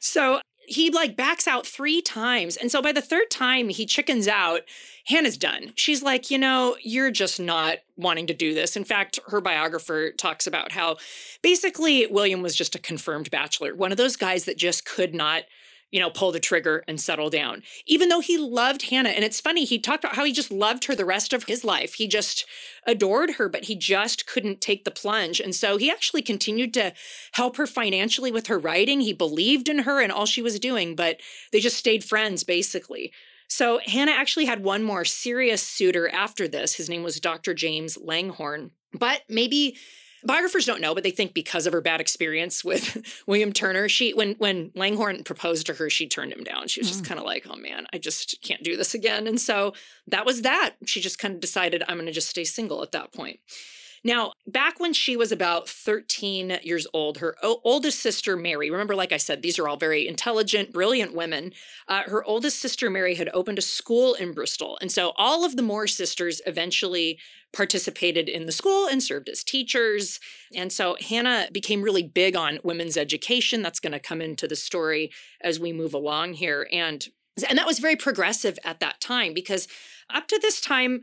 So 0.00 0.40
he 0.66 0.88
like 0.90 1.16
backs 1.16 1.48
out 1.48 1.66
three 1.66 2.00
times. 2.00 2.56
And 2.56 2.70
so 2.70 2.80
by 2.80 2.92
the 2.92 3.02
third 3.02 3.28
time 3.30 3.68
he 3.68 3.84
chickens 3.86 4.28
out, 4.28 4.60
Hannah's 5.06 5.36
done. 5.36 5.72
She's 5.74 6.02
like, 6.02 6.30
you 6.30 6.38
know, 6.38 6.76
you're 6.82 7.10
just 7.10 7.40
not 7.40 7.78
wanting 7.96 8.28
to 8.28 8.34
do 8.34 8.54
this. 8.54 8.76
In 8.76 8.84
fact, 8.84 9.18
her 9.28 9.40
biographer 9.40 10.12
talks 10.12 10.46
about 10.46 10.70
how 10.72 10.96
basically 11.42 12.06
William 12.06 12.40
was 12.40 12.54
just 12.54 12.76
a 12.76 12.78
confirmed 12.78 13.30
bachelor, 13.30 13.74
one 13.74 13.90
of 13.90 13.98
those 13.98 14.16
guys 14.16 14.44
that 14.44 14.56
just 14.56 14.84
could 14.84 15.12
not 15.12 15.42
you 15.90 15.98
know, 16.00 16.10
pull 16.10 16.32
the 16.32 16.40
trigger 16.40 16.84
and 16.86 17.00
settle 17.00 17.30
down. 17.30 17.62
Even 17.86 18.08
though 18.08 18.20
he 18.20 18.38
loved 18.38 18.90
Hannah. 18.90 19.10
And 19.10 19.24
it's 19.24 19.40
funny, 19.40 19.64
he 19.64 19.78
talked 19.78 20.04
about 20.04 20.16
how 20.16 20.24
he 20.24 20.32
just 20.32 20.50
loved 20.50 20.84
her 20.84 20.94
the 20.94 21.04
rest 21.04 21.32
of 21.32 21.44
his 21.44 21.64
life. 21.64 21.94
He 21.94 22.06
just 22.06 22.46
adored 22.86 23.32
her, 23.32 23.48
but 23.48 23.64
he 23.64 23.74
just 23.74 24.26
couldn't 24.26 24.60
take 24.60 24.84
the 24.84 24.90
plunge. 24.90 25.40
And 25.40 25.54
so 25.54 25.76
he 25.76 25.90
actually 25.90 26.22
continued 26.22 26.72
to 26.74 26.92
help 27.32 27.56
her 27.56 27.66
financially 27.66 28.30
with 28.30 28.46
her 28.46 28.58
writing. 28.58 29.00
He 29.00 29.12
believed 29.12 29.68
in 29.68 29.80
her 29.80 30.00
and 30.00 30.12
all 30.12 30.26
she 30.26 30.42
was 30.42 30.60
doing, 30.60 30.94
but 30.94 31.20
they 31.52 31.60
just 31.60 31.76
stayed 31.76 32.04
friends 32.04 32.44
basically. 32.44 33.12
So 33.48 33.80
Hannah 33.84 34.12
actually 34.12 34.44
had 34.44 34.62
one 34.62 34.84
more 34.84 35.04
serious 35.04 35.60
suitor 35.60 36.08
after 36.08 36.46
this. 36.46 36.74
His 36.74 36.88
name 36.88 37.02
was 37.02 37.18
Dr. 37.18 37.52
James 37.52 37.98
Langhorne. 38.00 38.70
But 38.92 39.22
maybe 39.28 39.76
biographers 40.24 40.66
don't 40.66 40.80
know, 40.80 40.94
but 40.94 41.02
they 41.02 41.10
think 41.10 41.34
because 41.34 41.66
of 41.66 41.72
her 41.72 41.80
bad 41.80 42.00
experience 42.00 42.64
with 42.64 43.22
William 43.26 43.52
Turner, 43.52 43.88
she 43.88 44.12
when 44.12 44.34
when 44.34 44.70
Langhorne 44.74 45.24
proposed 45.24 45.66
to 45.66 45.74
her, 45.74 45.90
she 45.90 46.06
turned 46.06 46.32
him 46.32 46.44
down. 46.44 46.68
She 46.68 46.80
was 46.80 46.88
just 46.88 47.02
Mm. 47.04 47.08
kind 47.08 47.20
of 47.20 47.26
like, 47.26 47.46
"Oh 47.48 47.56
man, 47.56 47.86
I 47.92 47.98
just 47.98 48.36
can't 48.42 48.62
do 48.62 48.76
this 48.76 48.94
again." 48.94 49.26
And 49.26 49.40
so 49.40 49.72
that 50.06 50.26
was 50.26 50.42
that. 50.42 50.74
She 50.86 51.00
just 51.00 51.18
kind 51.18 51.34
of 51.34 51.40
decided 51.40 51.82
I'm 51.88 51.96
going 51.96 52.06
to 52.06 52.12
just 52.12 52.28
stay 52.28 52.44
single 52.44 52.82
at 52.82 52.92
that 52.92 53.12
point. 53.12 53.40
Now, 54.02 54.32
back 54.46 54.80
when 54.80 54.94
she 54.94 55.16
was 55.16 55.30
about 55.30 55.68
13 55.68 56.58
years 56.62 56.86
old, 56.94 57.18
her 57.18 57.36
o- 57.42 57.60
oldest 57.64 58.00
sister, 58.00 58.34
Mary, 58.34 58.70
remember, 58.70 58.94
like 58.94 59.12
I 59.12 59.18
said, 59.18 59.42
these 59.42 59.58
are 59.58 59.68
all 59.68 59.76
very 59.76 60.08
intelligent, 60.08 60.72
brilliant 60.72 61.14
women. 61.14 61.52
Uh, 61.86 62.02
her 62.04 62.24
oldest 62.24 62.60
sister, 62.60 62.88
Mary, 62.88 63.14
had 63.14 63.28
opened 63.34 63.58
a 63.58 63.62
school 63.62 64.14
in 64.14 64.32
Bristol. 64.32 64.78
And 64.80 64.90
so 64.90 65.12
all 65.16 65.44
of 65.44 65.56
the 65.56 65.62
More 65.62 65.86
sisters 65.86 66.40
eventually 66.46 67.18
participated 67.52 68.28
in 68.28 68.46
the 68.46 68.52
school 68.52 68.86
and 68.86 69.02
served 69.02 69.28
as 69.28 69.44
teachers. 69.44 70.18
And 70.54 70.72
so 70.72 70.96
Hannah 71.00 71.48
became 71.52 71.82
really 71.82 72.02
big 72.02 72.36
on 72.36 72.58
women's 72.62 72.96
education. 72.96 73.60
That's 73.60 73.80
going 73.80 73.92
to 73.92 74.00
come 74.00 74.22
into 74.22 74.48
the 74.48 74.56
story 74.56 75.10
as 75.42 75.60
we 75.60 75.72
move 75.72 75.94
along 75.94 76.34
here. 76.34 76.66
And 76.72 77.06
and 77.48 77.56
that 77.58 77.66
was 77.66 77.78
very 77.78 77.96
progressive 77.96 78.58
at 78.64 78.80
that 78.80 79.00
time 79.00 79.32
because 79.32 79.68
up 80.12 80.26
to 80.28 80.38
this 80.42 80.60
time, 80.60 81.02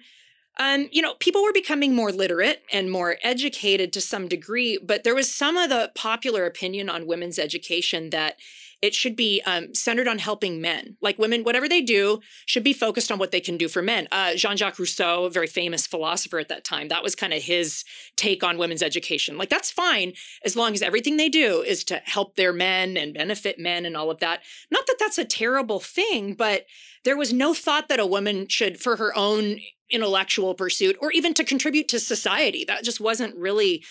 um, 0.60 0.88
you 0.92 1.02
know, 1.02 1.14
people 1.16 1.44
were 1.44 1.54
becoming 1.54 1.94
more 1.96 2.12
literate 2.12 2.64
and 2.72 2.92
more 2.92 3.18
educated 3.22 3.94
to 3.94 4.02
some 4.02 4.28
degree, 4.28 4.80
but 4.82 5.04
there 5.04 5.16
was 5.16 5.32
some 5.32 5.56
of 5.56 5.70
the 5.70 5.92
popular 5.94 6.46
opinion 6.46 6.90
on 6.90 7.06
women's 7.06 7.38
education 7.38 8.10
that 8.10 8.38
it 8.82 8.94
should 8.94 9.16
be 9.16 9.42
um, 9.46 9.74
centered 9.74 10.08
on 10.08 10.20
helping 10.20 10.62
men. 10.62 10.98
Like 11.02 11.18
women, 11.18 11.44
whatever 11.44 11.68
they 11.68 11.82
do 11.82 12.20
should 12.46 12.64
be 12.64 12.74
focused 12.74 13.12
on 13.12 13.18
what 13.18 13.32
they 13.32 13.40
can 13.40 13.58
do 13.58 13.68
for 13.68 13.82
men. 13.82 14.08
Uh, 14.12 14.36
Jean 14.36 14.56
Jacques 14.56 14.78
Rousseau, 14.78 15.26
a 15.26 15.30
very 15.30 15.48
famous 15.48 15.88
philosopher 15.88 16.38
at 16.38 16.50
that 16.50 16.64
time, 16.64 16.90
that 16.90 17.04
was 17.04 17.16
kind 17.16 17.34
of 17.34 17.42
his 17.42 17.84
take 18.16 18.44
on 18.44 18.58
women's 18.58 18.84
education. 18.84 19.38
Like, 19.38 19.50
that's 19.50 19.72
fine 19.72 20.14
as 20.46 20.56
long 20.56 20.74
as 20.74 20.82
everything 20.82 21.18
they 21.18 21.30
do 21.30 21.62
is 21.62 21.84
to 21.86 22.02
help 22.06 22.36
their 22.36 22.54
men 22.54 22.98
and 22.98 23.14
benefit 23.14 23.60
men 23.60 23.86
and 23.86 23.98
all 23.98 24.12
of 24.12 24.20
that. 24.20 24.42
Not 24.70 24.86
that 24.88 24.98
that's 25.00 25.18
a 25.18 25.26
terrible 25.26 25.80
thing, 25.80 26.34
but 26.34 26.66
there 27.04 27.18
was 27.18 27.34
no 27.34 27.54
thought 27.54 27.88
that 27.90 28.00
a 28.00 28.06
woman 28.06 28.48
should, 28.48 28.80
for 28.80 28.98
her 28.98 29.16
own 29.18 29.60
intellectual 29.90 30.54
pursuit 30.54 30.98
or 31.00 31.12
even 31.12 31.34
to 31.34 31.44
contribute 31.44 31.88
to 31.88 32.00
society, 32.00 32.66
that 32.68 32.84
just 32.84 33.00
wasn't 33.00 33.36
really 33.36 33.84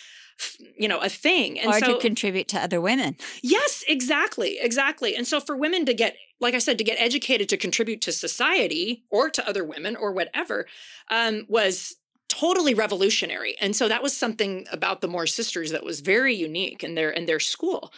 you 0.76 0.88
know 0.88 0.98
a 0.98 1.08
thing 1.08 1.58
and 1.58 1.70
or 1.70 1.78
so 1.78 1.94
to 1.94 2.00
contribute 2.00 2.48
to 2.48 2.58
other 2.58 2.80
women. 2.80 3.16
Yes, 3.42 3.84
exactly, 3.88 4.58
exactly. 4.60 5.16
And 5.16 5.26
so 5.26 5.40
for 5.40 5.56
women 5.56 5.86
to 5.86 5.94
get, 5.94 6.16
like 6.40 6.54
I 6.54 6.58
said, 6.58 6.78
to 6.78 6.84
get 6.84 7.00
educated 7.00 7.48
to 7.50 7.56
contribute 7.56 8.00
to 8.02 8.12
society 8.12 9.04
or 9.10 9.30
to 9.30 9.48
other 9.48 9.64
women 9.64 9.96
or 9.96 10.12
whatever, 10.12 10.66
um, 11.10 11.46
was 11.48 11.96
totally 12.28 12.74
revolutionary. 12.74 13.56
And 13.60 13.74
so 13.74 13.88
that 13.88 14.02
was 14.02 14.16
something 14.16 14.66
about 14.72 15.00
the 15.00 15.08
More 15.08 15.26
sisters 15.26 15.70
that 15.70 15.84
was 15.84 16.00
very 16.00 16.34
unique 16.34 16.82
in 16.82 16.94
their 16.94 17.10
in 17.10 17.26
their 17.26 17.40
school. 17.40 17.92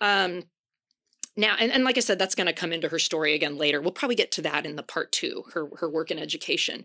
Um, 0.00 0.44
now, 1.34 1.56
and, 1.58 1.72
and 1.72 1.84
like 1.84 1.96
I 1.96 2.00
said, 2.00 2.18
that's 2.18 2.34
going 2.34 2.46
to 2.46 2.52
come 2.52 2.72
into 2.72 2.88
her 2.88 2.98
story 2.98 3.34
again 3.34 3.56
later. 3.56 3.80
We'll 3.80 3.92
probably 3.92 4.16
get 4.16 4.30
to 4.32 4.42
that 4.42 4.66
in 4.66 4.76
the 4.76 4.82
part 4.82 5.12
two, 5.12 5.44
her 5.54 5.68
her 5.78 5.88
work 5.88 6.10
in 6.10 6.18
education. 6.18 6.84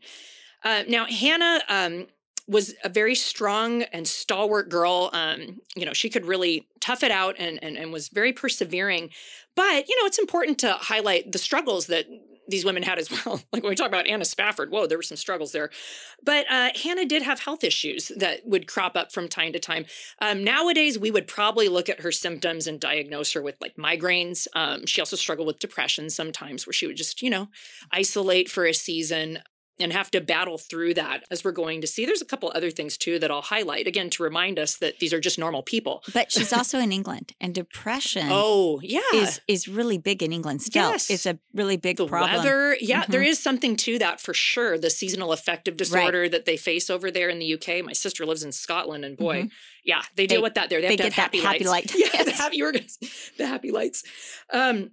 Uh, 0.64 0.84
now, 0.88 1.06
Hannah 1.06 1.62
um, 1.70 2.08
was 2.48 2.74
a 2.84 2.90
very 2.90 3.16
strong 3.16 3.84
and 3.84 4.08
stalwart 4.08 4.70
girl. 4.70 5.10
Um, 5.14 5.60
you 5.76 5.86
know, 5.86 5.94
she 5.94 6.10
could 6.10 6.26
really 6.26 6.68
tough 6.80 7.04
it 7.04 7.12
out 7.12 7.36
and, 7.38 7.62
and 7.62 7.78
and 7.78 7.92
was 7.92 8.10
very 8.10 8.34
persevering. 8.34 9.10
But 9.56 9.88
you 9.90 10.02
know, 10.02 10.06
it's 10.06 10.20
important 10.20 10.60
to 10.60 10.74
highlight 10.74 11.32
the 11.32 11.40
struggles 11.40 11.88
that 11.88 12.08
these 12.48 12.66
women 12.66 12.84
had 12.84 13.00
as 13.00 13.10
well. 13.26 13.42
Like 13.52 13.64
when 13.64 13.70
we 13.70 13.76
talk 13.76 13.88
about 13.88 14.08
Anna 14.08 14.26
Spafford, 14.26 14.72
whoa, 14.72 14.88
there 14.88 14.98
were 14.98 15.04
some 15.04 15.18
struggles 15.18 15.52
there. 15.52 15.70
But 16.24 16.46
uh, 16.50 16.70
Hannah 16.82 17.06
did 17.06 17.24
have 17.24 17.42
health 17.42 17.64
issues 17.64 18.12
that 18.16 18.46
would 18.46 18.68
crop 18.68 18.96
up 18.96 19.12
from 19.12 19.28
time 19.28 19.54
to 19.54 19.60
time. 19.60 19.86
Um, 20.22 20.44
nowadays, 20.44 20.98
we 20.98 21.12
would 21.12 21.28
probably 21.28 21.68
look 21.70 21.90
at 21.90 22.02
her 22.02 22.12
symptoms 22.12 22.68
and 22.68 22.80
diagnose 22.80 23.34
her 23.34 23.42
with 23.42 23.58
like 23.62 23.76
migraines. 23.76 24.48
Um, 24.56 24.86
she 24.86 25.02
also 25.02 25.16
struggled 25.16 25.48
with 25.48 25.60
depression 25.60 26.10
sometimes, 26.10 26.66
where 26.66 26.74
she 26.74 26.88
would 26.88 26.98
just, 26.98 27.22
you 27.22 27.30
know, 27.30 27.50
isolate 27.92 28.50
for 28.50 28.66
a 28.66 28.74
season 28.74 29.40
and 29.80 29.94
have 29.94 30.10
to 30.12 30.20
battle 30.22 30.58
through 30.58 30.94
that 30.96 31.24
as 31.30 31.44
we're 31.44 31.52
going 31.52 31.82
to 31.82 31.88
see. 31.88 32.06
There's 32.06 32.22
a 32.22 32.26
couple 32.26 32.52
other 32.56 32.72
things 32.72 32.98
too 32.98 33.20
that 33.20 33.30
I'll 33.30 33.42
highlight 33.44 33.86
again 33.88 34.10
to 34.12 34.24
remind 34.24 34.58
us 34.58 34.78
that 34.78 35.00
these 35.00 35.14
are 35.14 35.20
just 35.20 35.38
normal 35.38 35.62
people. 35.62 36.04
But 36.14 36.32
she's 36.32 36.52
also 36.52 36.80
in 36.80 36.92
England, 36.92 37.34
and 37.40 37.54
depression. 37.54 38.28
Oh 38.32 38.80
yeah, 38.82 39.02
is 39.14 39.40
is 39.48 39.68
really 39.68 39.98
big 39.98 40.24
in 40.24 40.34
England 40.34 40.62
still. 40.64 40.90
Yes. 40.92 41.10
It's 41.10 41.26
a 41.26 41.38
really 41.54 41.78
big 41.78 41.98
the 41.98 42.08
problem. 42.08 42.32
weather. 42.44 42.76
Yeah, 42.82 43.06
there 43.08 43.22
Mhm. 43.22 43.28
is 43.28 43.40
something 43.40 43.76
to 43.78 44.00
that 44.00 44.20
for 44.20 44.34
sure. 44.34 44.78
The 44.78 44.90
seasonal 44.90 45.32
affective 45.32 45.78
disorder 45.78 46.28
that 46.30 46.46
they 46.46 46.58
face 46.58 46.90
over 46.90 47.12
there 47.12 47.30
in 47.30 47.40
the 47.40 47.54
UK. 47.54 47.82
My 47.84 47.94
sister 47.94 48.26
lives 48.26 48.44
in 48.44 48.52
Scotland, 48.52 49.06
and 49.06 49.16
boy, 49.18 49.50
yeah, 49.84 50.02
they 50.16 50.26
deal 50.28 50.38
Mm-hmm. 50.38 50.44
With 50.44 50.54
that 50.56 50.70
there. 50.70 50.82
They, 50.82 50.96
they 50.96 51.04
have 51.04 51.14
to 51.14 51.16
get 51.16 51.16
that 51.16 51.22
happy, 51.22 51.40
happy 51.40 51.64
lights. 51.66 51.94
light. 51.96 52.12
Yeah, 52.14 52.24
the 52.24 52.30
Yes. 52.32 52.40
happy. 52.40 52.58
You 52.58 52.72
the 53.38 53.48
happy 53.48 53.72
lights. 53.72 54.04
Um, 54.52 54.92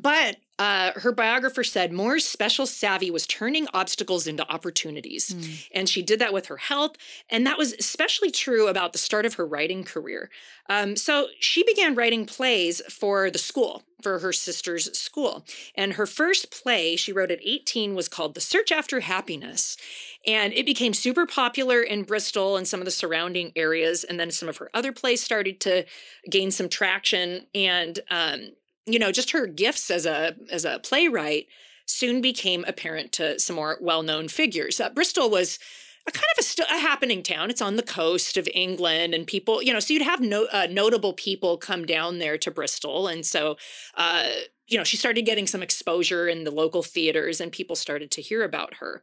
but 0.00 0.36
uh, 0.60 0.92
her 0.96 1.10
biographer 1.10 1.64
said 1.64 1.90
More's 1.90 2.26
special 2.26 2.66
savvy 2.66 3.10
was 3.10 3.26
turning 3.26 3.66
obstacles 3.72 4.26
into 4.26 4.46
opportunities. 4.52 5.30
Mm. 5.30 5.68
And 5.74 5.88
she 5.88 6.02
did 6.02 6.18
that 6.18 6.34
with 6.34 6.46
her 6.46 6.58
health. 6.58 6.96
And 7.30 7.46
that 7.46 7.56
was 7.56 7.72
especially 7.72 8.30
true 8.30 8.68
about 8.68 8.92
the 8.92 8.98
start 8.98 9.24
of 9.24 9.34
her 9.34 9.46
writing 9.46 9.84
career. 9.84 10.28
Um, 10.68 10.96
so 10.96 11.28
she 11.38 11.64
began 11.64 11.94
writing 11.94 12.26
plays 12.26 12.82
for 12.90 13.30
the 13.30 13.38
school, 13.38 13.84
for 14.02 14.18
her 14.18 14.34
sister's 14.34 14.96
school. 14.98 15.46
And 15.74 15.94
her 15.94 16.04
first 16.04 16.50
play 16.50 16.94
she 16.94 17.10
wrote 17.10 17.30
at 17.30 17.40
18 17.42 17.94
was 17.94 18.10
called 18.10 18.34
The 18.34 18.42
Search 18.42 18.70
After 18.70 19.00
Happiness. 19.00 19.78
And 20.26 20.52
it 20.52 20.66
became 20.66 20.92
super 20.92 21.24
popular 21.24 21.80
in 21.80 22.02
Bristol 22.02 22.58
and 22.58 22.68
some 22.68 22.80
of 22.82 22.84
the 22.84 22.90
surrounding 22.90 23.52
areas. 23.56 24.04
And 24.04 24.20
then 24.20 24.30
some 24.30 24.50
of 24.50 24.58
her 24.58 24.68
other 24.74 24.92
plays 24.92 25.22
started 25.22 25.58
to 25.60 25.86
gain 26.28 26.50
some 26.50 26.68
traction. 26.68 27.46
And, 27.54 27.98
um, 28.10 28.50
you 28.92 28.98
know, 28.98 29.12
just 29.12 29.30
her 29.30 29.46
gifts 29.46 29.90
as 29.90 30.06
a 30.06 30.36
as 30.50 30.64
a 30.64 30.78
playwright 30.78 31.46
soon 31.86 32.20
became 32.20 32.64
apparent 32.68 33.12
to 33.12 33.38
some 33.38 33.56
more 33.56 33.76
well-known 33.80 34.28
figures. 34.28 34.80
Uh, 34.80 34.90
Bristol 34.90 35.28
was 35.28 35.58
a 36.06 36.12
kind 36.12 36.24
of 36.36 36.38
a, 36.38 36.42
st- 36.42 36.70
a 36.70 36.78
happening 36.78 37.22
town. 37.22 37.50
It's 37.50 37.60
on 37.60 37.76
the 37.76 37.82
coast 37.82 38.36
of 38.36 38.48
England, 38.54 39.12
and 39.12 39.26
people, 39.26 39.62
you 39.62 39.72
know, 39.72 39.80
so 39.80 39.92
you'd 39.92 40.02
have 40.02 40.20
no, 40.20 40.46
uh, 40.52 40.68
notable 40.70 41.12
people 41.12 41.58
come 41.58 41.84
down 41.84 42.18
there 42.18 42.38
to 42.38 42.50
Bristol, 42.50 43.08
and 43.08 43.26
so, 43.26 43.56
uh, 43.96 44.28
you 44.68 44.78
know, 44.78 44.84
she 44.84 44.96
started 44.96 45.22
getting 45.26 45.48
some 45.48 45.62
exposure 45.62 46.28
in 46.28 46.44
the 46.44 46.50
local 46.52 46.82
theaters, 46.82 47.40
and 47.40 47.50
people 47.50 47.76
started 47.76 48.10
to 48.12 48.22
hear 48.22 48.44
about 48.44 48.74
her. 48.74 49.02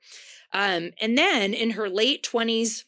Um, 0.53 0.91
and 1.01 1.17
then 1.17 1.53
in 1.53 1.71
her 1.71 1.89
late 1.89 2.23
twenties, 2.23 2.85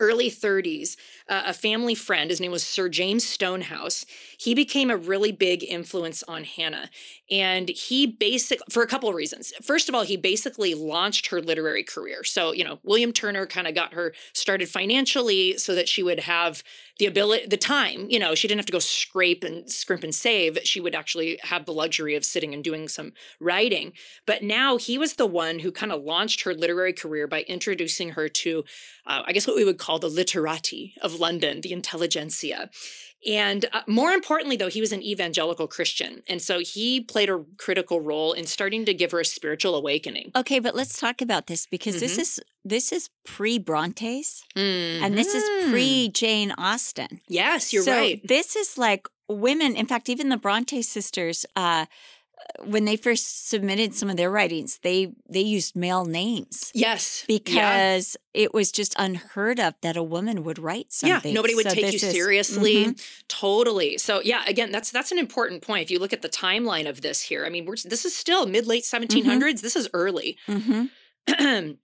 early 0.00 0.30
30s, 0.30 0.96
uh, 1.28 1.44
a 1.46 1.54
family 1.54 1.94
friend, 1.94 2.30
his 2.30 2.40
name 2.40 2.50
was 2.50 2.64
Sir 2.64 2.88
James 2.88 3.26
Stonehouse, 3.26 4.04
he 4.38 4.54
became 4.54 4.90
a 4.90 4.96
really 4.96 5.32
big 5.32 5.64
influence 5.64 6.22
on 6.24 6.44
Hannah. 6.44 6.90
And 7.30 7.68
he 7.68 8.06
basic 8.06 8.60
for 8.70 8.82
a 8.82 8.86
couple 8.86 9.08
of 9.08 9.14
reasons. 9.14 9.52
First 9.62 9.88
of 9.88 9.94
all, 9.94 10.02
he 10.02 10.16
basically 10.16 10.74
launched 10.74 11.28
her 11.28 11.40
literary 11.40 11.82
career. 11.82 12.24
So, 12.24 12.52
you 12.52 12.64
know, 12.64 12.78
William 12.82 13.12
Turner 13.12 13.46
kind 13.46 13.66
of 13.66 13.74
got 13.74 13.94
her 13.94 14.14
started 14.32 14.68
financially 14.68 15.56
so 15.58 15.74
that 15.74 15.88
she 15.88 16.02
would 16.02 16.20
have 16.20 16.62
the 16.98 17.06
ability, 17.06 17.46
the 17.46 17.56
time, 17.56 18.06
you 18.08 18.18
know, 18.18 18.34
she 18.34 18.46
didn't 18.46 18.60
have 18.60 18.66
to 18.66 18.72
go 18.72 18.78
scrape 18.78 19.42
and 19.42 19.70
scrimp 19.70 20.04
and 20.04 20.14
save. 20.14 20.58
She 20.64 20.80
would 20.80 20.94
actually 20.94 21.38
have 21.42 21.64
the 21.64 21.72
luxury 21.72 22.14
of 22.14 22.24
sitting 22.24 22.54
and 22.54 22.62
doing 22.62 22.86
some 22.86 23.12
writing. 23.40 23.92
But 24.26 24.42
now 24.42 24.76
he 24.76 24.96
was 24.96 25.14
the 25.14 25.26
one 25.26 25.58
who 25.58 25.72
kind 25.72 25.90
of 25.90 26.02
launched 26.02 26.42
her 26.42 26.54
literary 26.54 26.92
career 26.92 27.26
by 27.26 27.42
introducing 27.42 28.10
her 28.10 28.28
to, 28.28 28.64
uh, 29.06 29.22
I 29.26 29.32
guess, 29.32 29.46
what 29.46 29.56
we 29.56 29.64
would 29.64 29.78
call 29.78 29.98
the 29.98 30.08
literati 30.08 30.94
of 31.02 31.18
London, 31.18 31.62
the 31.62 31.72
intelligentsia. 31.72 32.70
And 33.26 33.64
uh, 33.72 33.82
more 33.86 34.12
importantly, 34.12 34.56
though, 34.56 34.68
he 34.68 34.80
was 34.80 34.92
an 34.92 35.02
evangelical 35.02 35.66
Christian. 35.66 36.22
And 36.28 36.42
so 36.42 36.60
he 36.60 37.00
played 37.00 37.30
a 37.30 37.44
critical 37.56 38.00
role 38.00 38.32
in 38.32 38.46
starting 38.46 38.84
to 38.84 38.94
give 38.94 39.10
her 39.12 39.20
a 39.20 39.24
spiritual 39.24 39.74
awakening. 39.74 40.30
Okay, 40.36 40.58
but 40.58 40.74
let's 40.74 40.98
talk 41.00 41.20
about 41.22 41.46
this 41.46 41.66
because 41.66 42.00
this 42.00 42.16
Mhm. 42.16 42.20
is 42.20 42.40
this 42.66 42.92
is 42.92 43.10
pre 43.24 43.58
Brontes 43.58 44.42
and 44.56 45.18
this 45.18 45.34
is 45.34 45.44
Mhm. 45.44 45.70
pre 45.70 46.08
Jane 46.08 46.52
Austen. 46.56 47.20
Yes, 47.28 47.72
you're 47.72 47.82
so 47.82 47.92
right. 47.92 48.20
This 48.26 48.56
is 48.56 48.78
like 48.78 49.06
women. 49.28 49.76
In 49.76 49.86
fact, 49.86 50.08
even 50.08 50.28
the 50.30 50.36
Bronte 50.38 50.80
sisters, 50.82 51.44
uh, 51.56 51.86
when 52.64 52.84
they 52.84 52.96
first 52.96 53.48
submitted 53.48 53.94
some 53.94 54.08
of 54.10 54.16
their 54.16 54.30
writings, 54.30 54.78
they 54.82 55.12
they 55.28 55.40
used 55.40 55.74
male 55.76 56.04
names 56.04 56.70
Yes. 56.74 57.24
yeah. 57.28 57.38
because 57.38 58.16
it 58.32 58.52
was 58.54 58.70
just 58.72 58.94
unheard 58.98 59.58
of 59.60 59.74
that 59.82 59.96
a 59.96 60.02
woman 60.02 60.44
would 60.44 60.58
write 60.58 60.92
something. 60.92 61.30
Yeah, 61.32 61.34
nobody 61.34 61.54
would 61.54 61.68
So 61.68 61.74
take 61.74 61.92
you 61.92 61.96
is- 61.96 62.00
seriously. 62.00 62.86
Mhm. 62.86 63.00
Totally. 63.28 63.98
So 63.98 64.20
yeah, 64.22 64.42
again, 64.46 64.70
that's 64.72 64.90
that's 64.90 65.12
an 65.12 65.18
important 65.18 65.62
point. 65.62 65.82
If 65.82 65.90
you 65.90 65.98
look 65.98 66.12
at 66.12 66.22
the 66.22 66.28
timeline 66.28 66.88
of 66.88 67.00
this 67.02 67.22
here, 67.22 67.44
I 67.46 67.48
mean, 67.50 67.64
we're 67.66 67.76
this 67.76 68.04
is 68.04 68.14
still 68.16 68.46
mid 68.46 68.66
late 68.66 68.84
1700s. 68.84 69.60
This 69.60 69.76
is 69.76 69.88
early. 69.92 70.36
Mhm. 70.48 70.90
and 71.38 71.78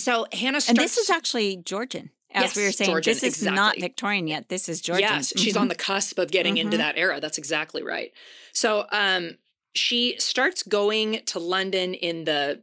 so 0.00 0.26
Hannah 0.32 0.60
starts 0.60 0.68
And 0.68 0.78
this 0.78 0.96
is 0.98 1.10
actually 1.10 1.56
Georgian, 1.58 2.10
as 2.32 2.54
we 2.56 2.64
were 2.64 2.72
saying. 2.72 2.90
Georgian, 2.90 3.14
this 3.14 3.22
is 3.22 3.42
not. 3.42 3.78
Victorian 3.78 4.26
yet. 4.26 4.48
This 4.48 4.68
is 4.68 4.80
Georgian. 4.80 5.08
Yes, 5.08 5.32
she's 5.36 5.54
Mhm. 5.54 5.60
on 5.62 5.68
the 5.68 5.74
cusp 5.74 6.18
of 6.18 6.30
getting 6.30 6.58
into 6.58 6.76
Mhm. 6.76 6.80
that 6.80 6.98
era. 6.98 7.20
That's 7.20 7.38
exactly 7.38 7.82
right. 7.82 8.12
So 8.52 8.86
um, 8.90 9.38
she 9.76 10.16
starts 10.18 10.62
going 10.62 11.20
to 11.26 11.38
London 11.38 11.94
in 11.94 12.24
the 12.24 12.62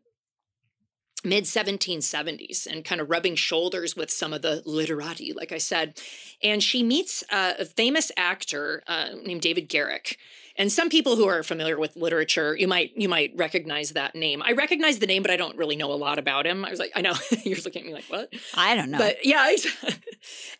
mid 1.23 1.45
1770s 1.45 2.67
and 2.67 2.83
kind 2.83 2.99
of 2.99 3.09
rubbing 3.09 3.35
shoulders 3.35 3.95
with 3.95 4.11
some 4.11 4.33
of 4.33 4.41
the 4.41 4.61
literati, 4.65 5.33
like 5.33 5.51
I 5.51 5.57
said. 5.57 5.99
And 6.41 6.61
she 6.61 6.83
meets 6.83 7.23
uh, 7.31 7.53
a 7.59 7.65
famous 7.65 8.11
actor 8.17 8.83
uh, 8.87 9.09
named 9.23 9.41
David 9.41 9.69
Garrick. 9.69 10.17
And 10.55 10.71
some 10.71 10.89
people 10.89 11.15
who 11.15 11.27
are 11.27 11.41
familiar 11.41 11.79
with 11.79 11.95
literature, 11.95 12.55
you 12.55 12.67
might 12.67 12.91
you 12.95 13.09
might 13.09 13.33
recognize 13.35 13.91
that 13.91 14.13
name. 14.13 14.43
I 14.43 14.51
recognize 14.51 14.99
the 14.99 15.07
name, 15.07 15.23
but 15.23 15.31
I 15.31 15.37
don't 15.37 15.57
really 15.57 15.75
know 15.75 15.91
a 15.91 15.95
lot 15.95 16.19
about 16.19 16.45
him. 16.45 16.63
I 16.63 16.69
was 16.69 16.79
like, 16.79 16.91
I 16.95 17.01
know 17.01 17.13
you're 17.43 17.57
looking 17.65 17.81
at 17.81 17.87
me 17.87 17.93
like, 17.93 18.05
what? 18.05 18.31
I 18.53 18.75
don't 18.75 18.91
know. 18.91 18.99
But 18.99 19.25
yeah, 19.25 19.55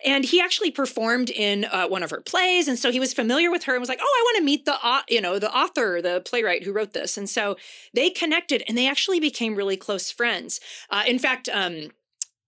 and 0.05 0.25
he 0.25 0.41
actually 0.41 0.71
performed 0.71 1.29
in 1.29 1.65
uh, 1.65 1.87
one 1.87 2.03
of 2.03 2.09
her 2.09 2.21
plays, 2.21 2.67
and 2.67 2.77
so 2.77 2.91
he 2.91 2.99
was 2.99 3.13
familiar 3.13 3.51
with 3.51 3.63
her 3.63 3.73
and 3.73 3.79
was 3.79 3.89
like, 3.89 3.99
"Oh, 4.01 4.03
I 4.19 4.23
want 4.25 4.37
to 4.37 4.43
meet 4.43 4.65
the 4.65 4.77
au- 4.83 5.01
you 5.09 5.21
know 5.21 5.39
the 5.39 5.51
author, 5.55 6.01
the 6.01 6.21
playwright 6.21 6.63
who 6.63 6.73
wrote 6.73 6.93
this." 6.93 7.17
And 7.17 7.29
so 7.29 7.57
they 7.93 8.09
connected, 8.09 8.63
and 8.67 8.77
they 8.77 8.87
actually 8.87 9.19
became 9.19 9.55
really 9.55 9.77
close 9.77 10.11
friends. 10.11 10.59
Uh, 10.89 11.03
in 11.07 11.19
fact. 11.19 11.49
Um, 11.51 11.89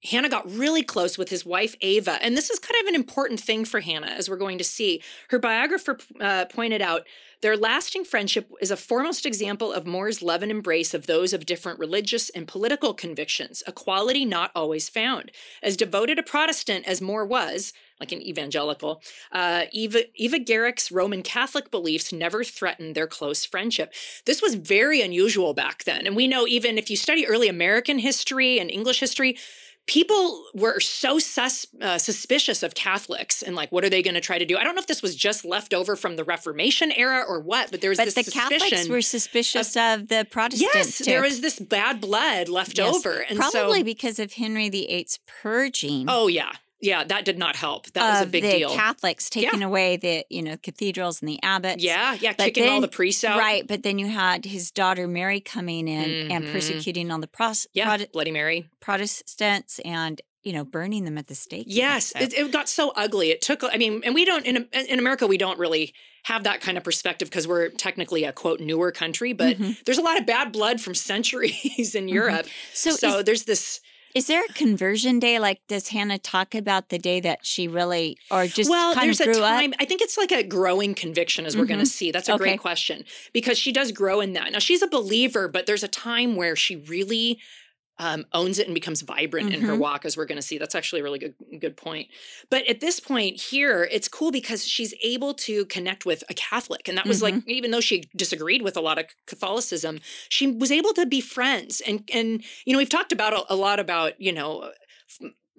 Hannah 0.05 0.29
got 0.29 0.49
really 0.51 0.83
close 0.83 1.17
with 1.17 1.29
his 1.29 1.45
wife, 1.45 1.75
Ava. 1.81 2.17
And 2.21 2.37
this 2.37 2.49
is 2.49 2.59
kind 2.59 2.79
of 2.81 2.87
an 2.87 2.95
important 2.95 3.39
thing 3.39 3.65
for 3.65 3.79
Hannah, 3.79 4.07
as 4.07 4.29
we're 4.29 4.37
going 4.37 4.57
to 4.57 4.63
see. 4.63 5.01
Her 5.29 5.39
biographer 5.39 5.97
uh, 6.19 6.45
pointed 6.45 6.81
out 6.81 7.05
their 7.41 7.57
lasting 7.57 8.05
friendship 8.05 8.51
is 8.61 8.71
a 8.71 8.77
foremost 8.77 9.25
example 9.25 9.71
of 9.71 9.85
More's 9.85 10.21
love 10.21 10.41
and 10.41 10.51
embrace 10.51 10.93
of 10.93 11.05
those 11.05 11.33
of 11.33 11.45
different 11.45 11.79
religious 11.79 12.29
and 12.29 12.47
political 12.47 12.93
convictions, 12.93 13.61
a 13.67 13.71
quality 13.71 14.25
not 14.25 14.51
always 14.55 14.89
found. 14.89 15.31
As 15.61 15.77
devoted 15.77 16.17
a 16.17 16.23
Protestant 16.23 16.87
as 16.87 17.01
More 17.01 17.25
was, 17.25 17.73
like 17.99 18.11
an 18.11 18.21
evangelical, 18.21 19.01
uh, 19.31 19.65
Eva, 19.71 20.03
Eva 20.15 20.39
Garrick's 20.39 20.91
Roman 20.91 21.21
Catholic 21.21 21.71
beliefs 21.71 22.11
never 22.11 22.43
threatened 22.43 22.95
their 22.95 23.07
close 23.07 23.45
friendship. 23.45 23.93
This 24.25 24.41
was 24.41 24.55
very 24.55 25.01
unusual 25.01 25.53
back 25.53 25.83
then. 25.83 26.05
And 26.05 26.15
we 26.15 26.27
know 26.27 26.47
even 26.47 26.77
if 26.77 26.89
you 26.89 26.97
study 26.97 27.25
early 27.25 27.47
American 27.47 27.99
history 27.99 28.59
and 28.59 28.69
English 28.69 28.99
history, 28.99 29.37
people 29.87 30.43
were 30.53 30.79
so 30.79 31.19
sus- 31.19 31.67
uh, 31.81 31.97
suspicious 31.97 32.63
of 32.63 32.73
Catholics 32.73 33.41
and 33.43 33.55
like, 33.55 33.71
what 33.71 33.83
are 33.83 33.89
they 33.89 34.01
going 34.01 34.15
to 34.15 34.21
try 34.21 34.37
to 34.39 34.45
do? 34.45 34.57
I 34.57 34.63
don't 34.63 34.75
know 34.75 34.79
if 34.79 34.87
this 34.87 35.01
was 35.01 35.15
just 35.15 35.45
left 35.45 35.73
over 35.73 35.95
from 35.95 36.15
the 36.15 36.23
Reformation 36.23 36.91
era 36.91 37.23
or 37.27 37.39
what, 37.39 37.69
but 37.71 37.81
there 37.81 37.89
was 37.91 37.99
this. 37.99 38.13
but 38.15 38.25
this 38.25 38.33
the. 38.33 38.39
Catholics 38.39 38.89
were 38.89 39.01
suspicious 39.01 39.75
of, 39.77 40.07
the 40.07 40.25
Protestants. 40.29 40.73
yes, 40.75 40.97
too. 40.99 41.03
there 41.05 41.21
was 41.21 41.41
this 41.41 41.59
bad 41.59 42.01
blood 42.01 42.49
left 42.49 42.77
Yes. 42.77 42.95
over, 42.95 43.19
and 43.19 43.37
probably 43.37 43.79
so 43.79 43.83
because 43.83 44.19
of 44.19 44.33
Henry 44.33 44.69
VIII's 44.69 45.19
purging. 45.27 46.05
oh 46.09 46.27
yeah, 46.27 46.51
yeah, 46.81 47.03
that 47.03 47.25
did 47.25 47.37
not 47.37 47.55
help. 47.55 47.91
That 47.93 48.19
was 48.19 48.27
a 48.27 48.29
big 48.29 48.43
the 48.43 48.51
deal. 48.51 48.73
Catholics 48.75 49.29
taking 49.29 49.63
away 49.63 49.97
the 49.97 50.25
you 50.29 50.41
know 50.41 50.57
cathedrals 50.57 51.21
and 51.21 51.29
the 51.29 51.39
abbots. 51.43 51.83
yeah, 51.83 52.13
yeah, 52.19 52.33
But 52.37 52.45
kicking 52.45 52.69
all 52.69 52.81
the 52.81 52.87
priests 52.87 53.23
out. 53.23 53.39
Right, 53.39 53.65
but 53.67 53.83
then 53.83 53.97
you 53.99 54.07
had 54.07 54.45
his 54.45 54.71
daughter 54.71 55.07
Mary 55.07 55.39
coming 55.39 55.87
in 55.87 56.31
and 56.31 56.43
Mhm. 56.45 56.51
persecuting 56.51 57.11
all 57.11 57.19
the 57.19 57.27
pros- 57.27 57.67
Yeah, 57.73 57.97
Bloody 58.13 58.31
Mary. 58.31 58.69
Protestants 58.81 59.79
and 59.85 60.21
you 60.43 60.53
know 60.53 60.63
burning 60.63 61.05
them 61.05 61.17
at 61.17 61.27
the 61.27 61.35
stake. 61.35 61.65
Yes, 61.67 62.07
So- 62.07 62.19
it, 62.19 62.33
it 62.33 62.51
got 62.51 62.69
so 62.69 62.91
ugly. 62.95 63.31
It 63.31 63.41
took. 63.41 63.63
I 63.63 63.77
mean, 63.77 64.01
and 64.03 64.13
we 64.13 64.25
don't 64.25 64.45
in 64.45 64.67
in 64.73 64.99
America 64.99 65.25
we 65.27 65.37
don't 65.37 65.57
really 65.59 65.93
have 66.23 66.43
that 66.43 66.59
kind 66.59 66.75
of 66.77 66.83
perspective 66.83 67.29
because 67.29 67.47
we're 67.47 67.69
technically 67.69 68.23
a 68.23 68.31
quote 68.31 68.59
newer 68.59 68.91
country. 68.91 69.31
But 69.33 69.57
Mhm. 69.59 69.83
there's 69.85 69.97
a 69.99 70.01
lot 70.01 70.19
of 70.19 70.25
bad 70.25 70.51
blood 70.51 70.81
from 70.81 70.93
centuries 71.11 71.93
in 71.95 72.07
Europe. 72.07 72.47
So, 72.73 72.91
So, 72.91 73.19
is, 73.19 73.25
there's 73.25 73.43
this. 73.43 73.79
Is 74.15 74.27
there 74.27 74.45
a 74.45 74.53
conversion 74.53 75.19
day? 75.19 75.39
Like, 75.39 75.59
does 75.67 75.89
Hannah 75.89 76.17
talk 76.17 76.55
about 76.55 76.87
the 76.87 76.97
day 76.97 77.19
that 77.19 77.45
she 77.45 77.67
really, 77.67 78.17
or 78.31 78.47
just 78.47 78.69
well, 78.69 78.93
kind 78.93 79.07
there's 79.07 79.19
of 79.19 79.25
grew 79.25 79.39
a 79.39 79.41
time. 79.41 79.71
up? 79.73 79.75
I 79.77 79.83
think 79.83 80.01
it's 80.01 80.17
like 80.17 80.31
a 80.31 80.41
growing 80.41 80.95
conviction, 80.95 81.45
as 81.45 81.57
we're 81.57 81.65
going 81.65 81.81
to 81.81 81.85
Mhm. 81.85 81.89
see. 81.91 82.11
That's 82.11 82.29
a 82.29 82.33
Okay. 82.33 82.37
great 82.37 82.59
question 82.59 83.03
because 83.33 83.57
she 83.59 83.73
does 83.73 83.91
grow 83.91 84.21
in 84.21 84.31
that. 84.31 84.53
Now 84.53 84.59
she's 84.59 84.81
a 84.81 84.87
believer, 84.87 85.49
but 85.49 85.65
there's 85.65 85.83
a 85.83 85.89
time 85.89 86.37
where 86.37 86.55
she 86.55 86.77
really 86.77 87.39
um, 87.97 88.25
owns 88.33 88.59
it 88.59 88.67
and 88.67 88.73
becomes 88.75 89.01
vibrant 89.01 89.53
in 89.53 89.61
her 89.61 89.73
Mhm. 89.73 89.79
walk, 89.79 90.05
as 90.05 90.17
we're 90.17 90.25
going 90.25 90.37
to 90.37 90.41
see. 90.41 90.57
That's 90.57 90.75
actually 90.75 90.99
a 90.99 91.03
really 91.03 91.19
good 91.19 91.35
good 91.59 91.77
point. 91.77 92.09
But 92.49 92.67
at 92.67 92.79
this 92.81 92.99
point 92.99 93.39
here, 93.39 93.87
it's 93.91 94.07
cool 94.07 94.31
because 94.31 94.67
she's 94.67 94.93
able 95.01 95.33
to 95.35 95.65
connect 95.65 96.05
with 96.05 96.23
a 96.29 96.33
Catholic, 96.33 96.87
and 96.87 96.97
that 96.97 97.05
was 97.05 97.21
like 97.21 97.35
even 97.47 97.71
though 97.71 97.81
she 97.81 98.03
disagreed 98.15 98.61
with 98.61 98.75
a 98.77 98.81
lot 98.81 98.97
of 98.97 99.05
Catholicism, 99.27 99.99
she 100.29 100.47
was 100.47 100.71
able 100.71 100.93
to 100.93 101.05
be 101.05 101.21
friends. 101.21 101.81
And 101.81 102.09
and 102.13 102.43
you 102.65 102.73
know 102.73 102.77
we've 102.79 102.89
talked 102.89 103.11
about 103.11 103.33
a, 103.33 103.53
a 103.53 103.55
lot 103.55 103.79
about 103.79 104.19
you 104.19 104.31
know 104.33 104.71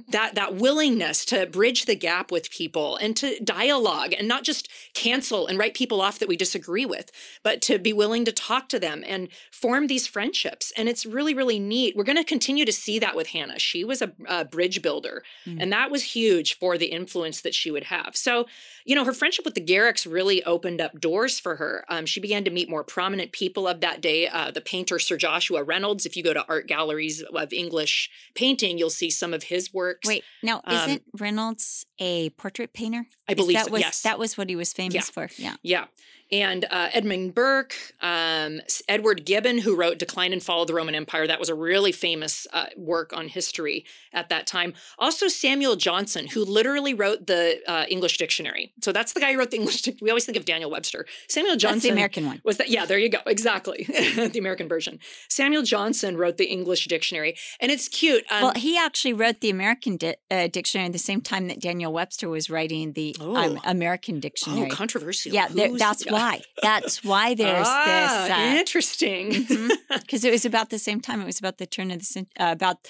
that 0.08 0.34
that 0.34 0.54
willingness 0.54 1.24
to 1.24 1.46
bridge 1.46 1.86
the 1.86 1.96
gap 1.96 2.30
with 2.30 2.50
people 2.50 2.96
and 2.96 3.16
to 3.16 3.40
dialogue 3.40 4.12
and 4.16 4.28
not 4.28 4.44
just 4.44 4.68
cancel 4.94 5.46
and 5.46 5.58
write 5.58 5.74
people 5.74 6.00
off 6.02 6.18
that 6.18 6.28
we 6.28 6.36
disagree 6.36 6.84
with 6.84 7.10
but 7.42 7.62
to 7.62 7.78
be 7.78 7.92
willing 7.92 8.24
to 8.24 8.30
talk 8.30 8.68
to 8.68 8.78
them 8.78 9.02
and 9.06 9.28
form 9.50 9.86
these 9.86 10.06
friendships. 10.06 10.72
And 10.76 10.88
it's 10.88 11.06
really 11.06 11.34
really 11.34 11.58
neat. 11.58 11.96
We're 11.96 12.04
going 12.04 12.18
to 12.18 12.24
continue 12.24 12.64
to 12.66 12.72
see 12.72 12.98
that 12.98 13.16
with 13.16 13.28
hannah. 13.28 13.58
She 13.58 13.84
was 13.84 14.02
a, 14.02 14.12
a 14.28 14.44
bridge 14.44 14.82
builder 14.82 15.22
Mm. 15.46 15.62
and 15.62 15.72
that 15.72 15.90
was 15.90 16.02
huge 16.02 16.58
for 16.58 16.76
the 16.78 16.86
influence 16.86 17.40
that 17.40 17.54
she 17.54 17.70
would 17.70 17.84
have. 17.84 18.16
So 18.16 18.46
you 18.84 18.94
know 18.94 19.04
her 19.04 19.12
friendship 19.12 19.44
with 19.44 19.54
the 19.54 19.60
garricks 19.60 20.10
really 20.10 20.44
opened 20.44 20.80
up 20.80 21.00
doors 21.00 21.40
for 21.40 21.56
her. 21.56 21.84
Um, 21.88 22.06
she 22.06 22.20
began 22.20 22.44
to 22.44 22.50
meet 22.50 22.68
more 22.68 22.84
prominent 22.84 23.32
people 23.32 23.66
of 23.66 23.80
that 23.80 24.00
day 24.00 24.28
uh, 24.28 24.50
the 24.50 24.60
painter 24.60 24.98
sir 24.98 25.16
joshua 25.16 25.62
reynolds. 25.64 26.04
If 26.06 26.16
you 26.16 26.22
go 26.22 26.34
to 26.34 26.44
art 26.48 26.66
galleries 26.66 27.22
of 27.22 27.52
english 27.52 28.10
painting 28.34 28.78
you'll 28.78 28.90
see 28.90 29.10
some 29.10 29.32
of 29.34 29.44
his 29.44 29.72
works 29.86 30.08
Wait, 30.08 30.24
now 30.42 30.60
Um, 30.64 30.76
isn't 30.76 31.02
Reynolds 31.18 31.86
a 31.98 32.30
portrait 32.30 32.72
painter? 32.72 33.06
I 33.28 33.34
believe 33.34 33.56
that 33.56 33.66
so, 33.66 33.72
was 33.72 33.80
yes. 33.80 34.02
that 34.02 34.18
was 34.18 34.36
what 34.36 34.48
he 34.48 34.56
was 34.56 34.72
famous 34.72 34.94
Yeah. 34.94 35.00
for. 35.02 35.28
Yeah. 35.36 35.56
Yeah. 35.62 35.84
And 36.32 36.64
uh, 36.70 36.88
Edmund 36.92 37.34
Burke, 37.34 37.74
um, 38.00 38.60
Edward 38.88 39.24
Gibbon, 39.24 39.58
who 39.58 39.76
wrote 39.76 39.98
Decline 39.98 40.32
and 40.32 40.42
Fall 40.42 40.62
of 40.62 40.68
the 40.68 40.74
Roman 40.74 40.94
Empire. 40.94 41.26
That 41.26 41.38
was 41.38 41.48
a 41.48 41.54
really 41.54 41.92
famous 41.92 42.46
uh, 42.52 42.66
work 42.76 43.12
on 43.16 43.28
history 43.28 43.84
at 44.12 44.28
that 44.28 44.46
time. 44.46 44.74
Also, 44.98 45.28
Samuel 45.28 45.76
Johnson, 45.76 46.26
who 46.28 46.44
literally 46.44 46.94
wrote 46.94 47.26
the 47.26 47.60
uh, 47.66 47.84
English 47.88 48.18
dictionary. 48.18 48.72
So 48.82 48.92
that's 48.92 49.12
the 49.12 49.20
guy 49.20 49.32
who 49.32 49.38
wrote 49.38 49.50
the 49.50 49.56
English 49.58 49.82
dictionary. 49.82 49.98
We 50.06 50.10
always 50.10 50.24
think 50.24 50.36
of 50.36 50.44
Daniel 50.44 50.70
Webster. 50.70 51.06
Samuel 51.28 51.56
That's 51.56 51.82
the 51.82 51.90
American 51.90 52.26
one. 52.26 52.40
was 52.44 52.56
that 52.58 52.68
yeah 52.70 52.86
there 52.86 52.98
you 52.98 53.08
go 53.08 53.18
exactly 53.26 53.84
the 53.88 54.38
american 54.38 54.68
version 54.68 54.98
samuel 55.28 55.62
johnson 55.62 56.16
wrote 56.16 56.36
the 56.36 56.46
english 56.46 56.86
dictionary 56.86 57.36
and 57.60 57.70
it's 57.70 57.88
cute 57.88 58.24
um, 58.30 58.42
well, 58.42 58.52
he 58.56 58.76
actually 58.76 59.12
wrote 59.12 59.40
the 59.40 59.50
American 59.50 59.96
di- 59.96 60.16
uh, 60.30 60.48
dictionary 60.48 60.86
at 60.86 60.92
the 60.92 60.98
same 60.98 61.20
time 61.20 61.48
that 61.48 61.60
Daniel 61.60 61.92
Webster 61.92 62.28
was 62.28 62.48
writing 62.50 62.92
the 62.92 63.14
um, 63.20 63.26
Oh. 63.36 63.58
American 63.64 64.16
oh 64.16 64.20
dictionary. 64.20 64.70
controversial 64.70 65.32
yeah, 65.32 65.48
there, 65.48 65.76
that's 65.76 66.04
yeah. 66.06 66.12
Why. 66.16 66.42
That's 66.62 67.04
why 67.04 67.34
there's 67.34 67.66
ah, 67.68 68.24
this. 68.28 68.36
Uh, 68.36 68.58
interesting 68.58 69.46
because 70.00 70.24
it 70.24 70.32
was 70.32 70.44
about 70.44 70.70
the 70.70 70.78
same 70.78 71.00
time. 71.00 71.20
It 71.20 71.26
was 71.26 71.38
about 71.38 71.58
the 71.58 71.66
turn 71.66 71.90
of 71.90 71.98
the 71.98 72.04
century, 72.04 72.32
uh, 72.38 72.52
about 72.52 72.88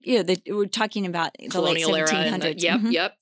you 0.00 0.16
know 0.16 0.22
the 0.22 0.40
we're 0.48 0.66
talking 0.66 1.06
about 1.06 1.30
the 1.38 1.48
colonial 1.48 1.90
late 1.90 2.00
era. 2.00 2.08
seventeen 2.08 2.32
And 2.34 2.42
the, 2.42 2.46
hundreds. 2.46 2.64
yep, 2.64 2.80
yep. 2.84 3.16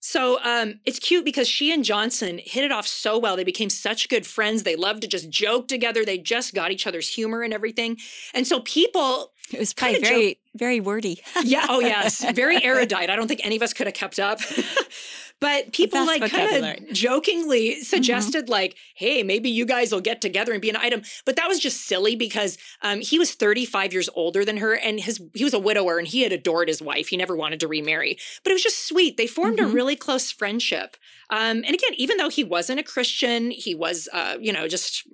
So 0.00 0.38
um, 0.44 0.80
it's 0.84 0.98
cute 0.98 1.24
because 1.24 1.48
she 1.48 1.72
and 1.72 1.82
Johnson 1.82 2.38
hit 2.38 2.62
it 2.62 2.70
off 2.70 2.86
so 2.86 3.18
well. 3.18 3.36
They 3.36 3.44
became 3.44 3.70
such 3.70 4.10
good 4.10 4.26
friends. 4.26 4.62
They 4.62 4.76
loved 4.76 5.00
to 5.00 5.08
just 5.08 5.30
joke 5.30 5.66
together. 5.66 6.04
They 6.04 6.18
just 6.18 6.52
got 6.52 6.70
each 6.70 6.86
other's 6.86 7.08
humor 7.08 7.40
and 7.40 7.54
everything. 7.54 7.96
And 8.34 8.46
so 8.46 8.60
people, 8.60 9.32
It 9.50 9.58
was 9.58 9.72
probably 9.72 10.00
very 10.00 10.38
very 10.54 10.78
wordy. 10.78 11.22
yeah, 11.42 11.66
oh 11.70 11.80
yes, 11.80 12.22
very 12.34 12.62
erudite. 12.62 13.08
I 13.08 13.16
don't 13.16 13.28
think 13.28 13.40
any 13.44 13.56
of 13.56 13.62
us 13.62 13.72
could 13.72 13.86
have 13.86 13.94
kept 13.94 14.18
up. 14.18 14.40
but 15.44 15.72
people 15.72 16.06
like 16.06 16.30
kind 16.30 16.64
of 16.64 16.92
jokingly 16.94 17.80
suggested 17.82 18.48
like, 18.48 18.76
"Hey, 18.94 19.22
maybe 19.22 19.50
you 19.50 19.66
guys 19.66 19.92
will 19.92 20.00
get 20.00 20.20
together 20.20 20.52
and 20.52 20.62
be 20.62 20.70
an 20.70 20.76
item." 20.76 21.02
But 21.26 21.36
that 21.36 21.48
was 21.48 21.58
just 21.60 21.82
silly 21.82 22.16
because 22.16 22.56
um, 22.82 23.00
he 23.00 23.18
was 23.18 23.32
35 23.34 23.92
years 23.92 24.08
older 24.14 24.44
than 24.44 24.56
her, 24.58 24.72
and 24.74 25.00
his 25.00 25.20
he 25.34 25.44
was 25.44 25.54
a 25.54 25.58
widower, 25.58 25.98
and 25.98 26.08
he 26.08 26.22
had 26.22 26.32
adored 26.32 26.68
his 26.68 26.80
wife. 26.80 27.08
He 27.08 27.16
never 27.16 27.36
wanted 27.36 27.60
to 27.60 27.68
remarry, 27.68 28.16
but 28.42 28.50
it 28.50 28.54
was 28.54 28.62
just 28.62 28.88
sweet. 28.88 29.16
They 29.16 29.26
formed 29.26 29.60
a 29.60 29.64
Mhm. 29.64 29.74
really 29.74 29.96
close 29.96 30.30
friendship. 30.32 30.96
Um, 31.30 31.58
and 31.66 31.74
again, 31.74 31.94
even 31.96 32.16
though 32.16 32.30
he 32.30 32.44
wasn't 32.44 32.80
a 32.80 32.82
Christian, 32.82 33.50
he 33.50 33.74
was, 33.74 34.08
uh, 34.12 34.36
you 34.40 34.52
know, 34.52 34.66
just. 34.68 35.06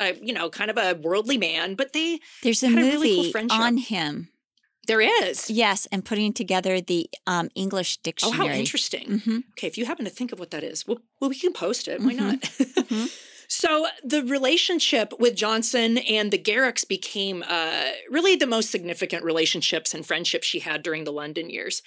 Uh, 0.00 0.12
you 0.22 0.32
know, 0.32 0.48
kind 0.48 0.70
of 0.70 0.78
a 0.78 0.94
worldly 1.02 1.36
man, 1.36 1.74
but 1.74 1.92
they 1.92 2.20
There's 2.44 2.62
a 2.62 2.68
Had 2.68 2.78
a 2.78 2.82
movie 2.82 2.92
really 2.98 3.14
cool 3.24 3.30
friendship. 3.32 3.58
on 3.58 3.78
him. 3.78 4.28
There 4.88 5.00
is. 5.00 5.48
Yes, 5.48 5.86
and 5.92 6.04
putting 6.04 6.32
together 6.32 6.80
the 6.80 7.08
um, 7.26 7.48
English 7.54 7.98
dictionary. 7.98 8.38
Oh, 8.40 8.48
how 8.48 8.52
interesting. 8.58 9.20
hmm 9.24 9.38
Okay, 9.52 9.68
if 9.68 9.78
you 9.78 9.84
happen 9.86 10.04
to 10.04 10.10
think 10.10 10.32
of 10.32 10.38
what 10.40 10.50
that 10.50 10.64
is, 10.64 10.86
well, 10.86 10.98
well 11.20 11.30
we 11.30 11.38
can 11.38 11.52
post 11.52 11.86
it. 11.88 12.00
Why 12.00 12.12
Mhm. 12.14 12.16
not? 12.16 12.40
Mhm. 12.40 13.08
So 13.50 13.86
the 14.04 14.22
relationship 14.24 15.14
with 15.18 15.34
Johnson 15.34 15.96
and 15.96 16.30
the 16.30 16.38
Garricks 16.38 16.86
became 16.86 17.42
uh, 17.48 17.84
really 18.10 18.36
the 18.36 18.46
most 18.46 18.70
significant 18.70 19.24
relationships 19.24 19.94
and 19.94 20.04
friendships 20.04 20.46
she 20.46 20.58
had 20.60 20.82
during 20.82 21.04
the 21.04 21.12
London 21.12 21.48
years. 21.48 21.80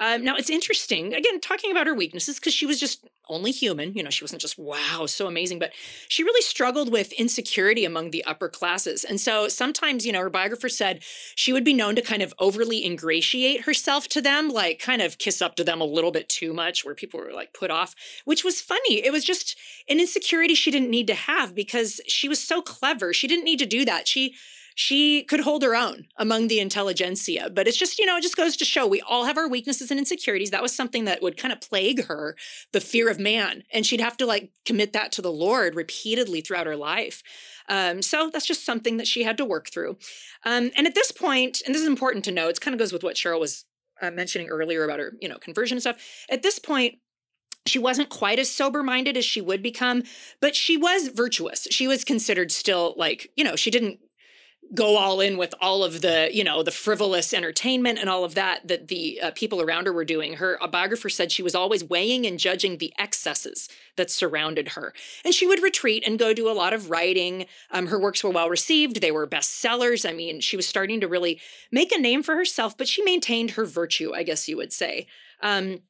Um, 0.00 0.24
now 0.24 0.34
it's 0.34 0.50
interesting, 0.50 1.14
again, 1.14 1.40
talking 1.40 1.70
about 1.70 1.86
her 1.86 1.94
weaknesses 1.94 2.36
because 2.36 2.52
she 2.52 2.66
was 2.66 2.80
just 2.80 3.06
only 3.28 3.52
human. 3.52 3.94
You 3.94 4.02
know, 4.02 4.10
she 4.10 4.24
wasn't 4.24 4.42
just 4.42 4.58
wow, 4.58 5.06
so 5.06 5.26
amazing, 5.26 5.58
but 5.58 5.72
she 6.08 6.24
really 6.24 6.42
struggled 6.42 6.90
with 6.90 7.12
insecurity 7.12 7.84
among 7.84 8.10
the 8.10 8.24
upper 8.24 8.48
classes. 8.48 9.04
And 9.04 9.20
so 9.20 9.48
sometimes, 9.48 10.04
you 10.04 10.12
know, 10.12 10.20
her 10.20 10.30
biographer 10.30 10.68
said 10.68 11.02
she 11.36 11.52
would 11.52 11.64
be 11.64 11.72
known 11.72 11.94
to 11.94 12.02
kind 12.02 12.22
of 12.22 12.34
overly 12.38 12.84
ingratiate 12.84 13.62
herself 13.62 14.08
to 14.08 14.20
them, 14.20 14.48
like 14.48 14.80
kind 14.80 15.00
of 15.00 15.18
kiss 15.18 15.40
up 15.40 15.54
to 15.56 15.64
them 15.64 15.80
a 15.80 15.84
little 15.84 16.10
bit 16.10 16.28
too 16.28 16.52
much, 16.52 16.84
where 16.84 16.94
people 16.94 17.20
were 17.20 17.32
like 17.32 17.52
put 17.54 17.70
off, 17.70 17.94
which 18.24 18.44
was 18.44 18.60
funny. 18.60 19.04
It 19.04 19.12
was 19.12 19.24
just 19.24 19.56
an 19.88 20.00
insecurity 20.00 20.54
she 20.54 20.70
didn't 20.72 20.90
need 20.90 21.06
to 21.06 21.14
have 21.14 21.54
because 21.54 22.00
she 22.08 22.28
was 22.28 22.42
so 22.42 22.60
clever. 22.60 23.12
She 23.12 23.28
didn't 23.28 23.44
need 23.44 23.60
to 23.60 23.66
do 23.66 23.84
that. 23.84 24.08
She 24.08 24.34
she 24.74 25.22
could 25.22 25.40
hold 25.40 25.62
her 25.62 25.76
own 25.76 26.06
among 26.16 26.48
the 26.48 26.58
intelligentsia. 26.58 27.50
But 27.50 27.68
it's 27.68 27.76
just, 27.76 27.98
you 27.98 28.06
know, 28.06 28.16
it 28.16 28.22
just 28.22 28.36
goes 28.36 28.56
to 28.56 28.64
show 28.64 28.86
we 28.86 29.00
all 29.02 29.24
have 29.24 29.38
our 29.38 29.48
weaknesses 29.48 29.90
and 29.90 30.00
insecurities. 30.00 30.50
That 30.50 30.62
was 30.62 30.74
something 30.74 31.04
that 31.04 31.22
would 31.22 31.36
kind 31.36 31.52
of 31.52 31.60
plague 31.60 32.06
her, 32.06 32.36
the 32.72 32.80
fear 32.80 33.08
of 33.08 33.20
man. 33.20 33.62
And 33.72 33.86
she'd 33.86 34.00
have 34.00 34.16
to 34.16 34.26
like 34.26 34.50
commit 34.64 34.92
that 34.92 35.12
to 35.12 35.22
the 35.22 35.30
Lord 35.32 35.76
repeatedly 35.76 36.40
throughout 36.40 36.66
her 36.66 36.76
life. 36.76 37.22
Um, 37.68 38.02
so 38.02 38.30
that's 38.32 38.46
just 38.46 38.66
something 38.66 38.96
that 38.96 39.06
she 39.06 39.22
had 39.22 39.36
to 39.38 39.44
work 39.44 39.70
through. 39.70 39.96
Um, 40.44 40.72
and 40.76 40.86
at 40.86 40.94
this 40.94 41.12
point, 41.12 41.62
and 41.64 41.74
this 41.74 41.82
is 41.82 41.88
important 41.88 42.24
to 42.24 42.32
know, 42.32 42.48
it 42.48 42.60
kind 42.60 42.74
of 42.74 42.78
goes 42.78 42.92
with 42.92 43.04
what 43.04 43.16
Cheryl 43.16 43.40
was 43.40 43.64
uh, 44.02 44.10
mentioning 44.10 44.48
earlier 44.48 44.84
about 44.84 44.98
her, 44.98 45.14
you 45.20 45.28
know, 45.28 45.38
conversion 45.38 45.76
and 45.76 45.82
stuff. 45.82 46.24
At 46.28 46.42
this 46.42 46.58
point, 46.58 46.96
she 47.66 47.78
wasn't 47.78 48.10
quite 48.10 48.38
as 48.38 48.50
sober 48.50 48.82
minded 48.82 49.16
as 49.16 49.24
she 49.24 49.40
would 49.40 49.62
become, 49.62 50.02
but 50.40 50.54
she 50.54 50.76
was 50.76 51.08
virtuous. 51.08 51.66
She 51.70 51.86
was 51.86 52.04
considered 52.04 52.52
still 52.52 52.94
like, 52.98 53.30
you 53.36 53.44
know, 53.44 53.56
she 53.56 53.70
didn't 53.70 54.00
go 54.72 54.96
all 54.96 55.20
in 55.20 55.36
with 55.36 55.54
all 55.60 55.84
of 55.84 56.00
the 56.00 56.30
you 56.32 56.42
know 56.42 56.62
the 56.62 56.70
frivolous 56.70 57.34
entertainment 57.34 57.98
and 57.98 58.08
all 58.08 58.24
of 58.24 58.34
that 58.34 58.66
that 58.66 58.88
the 58.88 59.20
uh, 59.20 59.30
people 59.34 59.60
around 59.60 59.86
her 59.86 59.92
were 59.92 60.04
doing. 60.04 60.34
Her 60.34 60.58
biographer 60.70 61.08
said 61.08 61.30
she 61.30 61.42
was 61.42 61.54
always 61.54 61.84
weighing 61.84 62.26
and 62.26 62.38
judging 62.38 62.78
the 62.78 62.92
excesses 62.98 63.68
that 63.96 64.10
surrounded 64.10 64.68
her. 64.68 64.92
And 65.24 65.34
she 65.34 65.46
would 65.46 65.62
retreat 65.62 66.02
and 66.06 66.18
go 66.18 66.32
do 66.32 66.50
a 66.50 66.52
lot 66.52 66.72
of 66.72 66.90
writing. 66.90 67.46
Um, 67.70 67.88
her 67.88 68.00
works 68.00 68.24
were 68.24 68.30
well 68.30 68.48
received. 68.48 69.00
They 69.00 69.12
were 69.12 69.26
bestsellers. 69.26 70.08
I 70.08 70.12
mean 70.12 70.40
she 70.40 70.56
was 70.56 70.66
starting 70.66 71.00
to 71.00 71.08
really 71.08 71.40
make 71.70 71.92
a 71.92 72.00
name 72.00 72.22
for 72.22 72.34
herself 72.34 72.76
but 72.76 72.88
she 72.88 73.02
maintained 73.02 73.52
her 73.52 73.64
virtue 73.64 74.12
i 74.14 74.22
guess 74.22 74.48
you 74.48 74.56
would 74.56 74.72
say 74.72 75.06
um, 75.42 75.80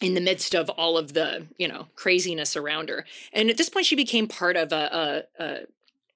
in 0.00 0.14
the 0.14 0.20
midst 0.20 0.54
of 0.54 0.68
all 0.70 0.96
of 0.96 1.12
the 1.12 1.46
you 1.58 1.68
know 1.68 1.88
craziness 1.94 2.56
around 2.56 2.88
her. 2.88 3.04
And 3.32 3.50
at 3.50 3.56
this 3.56 3.68
point 3.68 3.86
she 3.86 3.96
became 3.96 4.26
part 4.26 4.56
of 4.56 4.72
a, 4.72 5.26
a, 5.38 5.44
a 5.44 5.58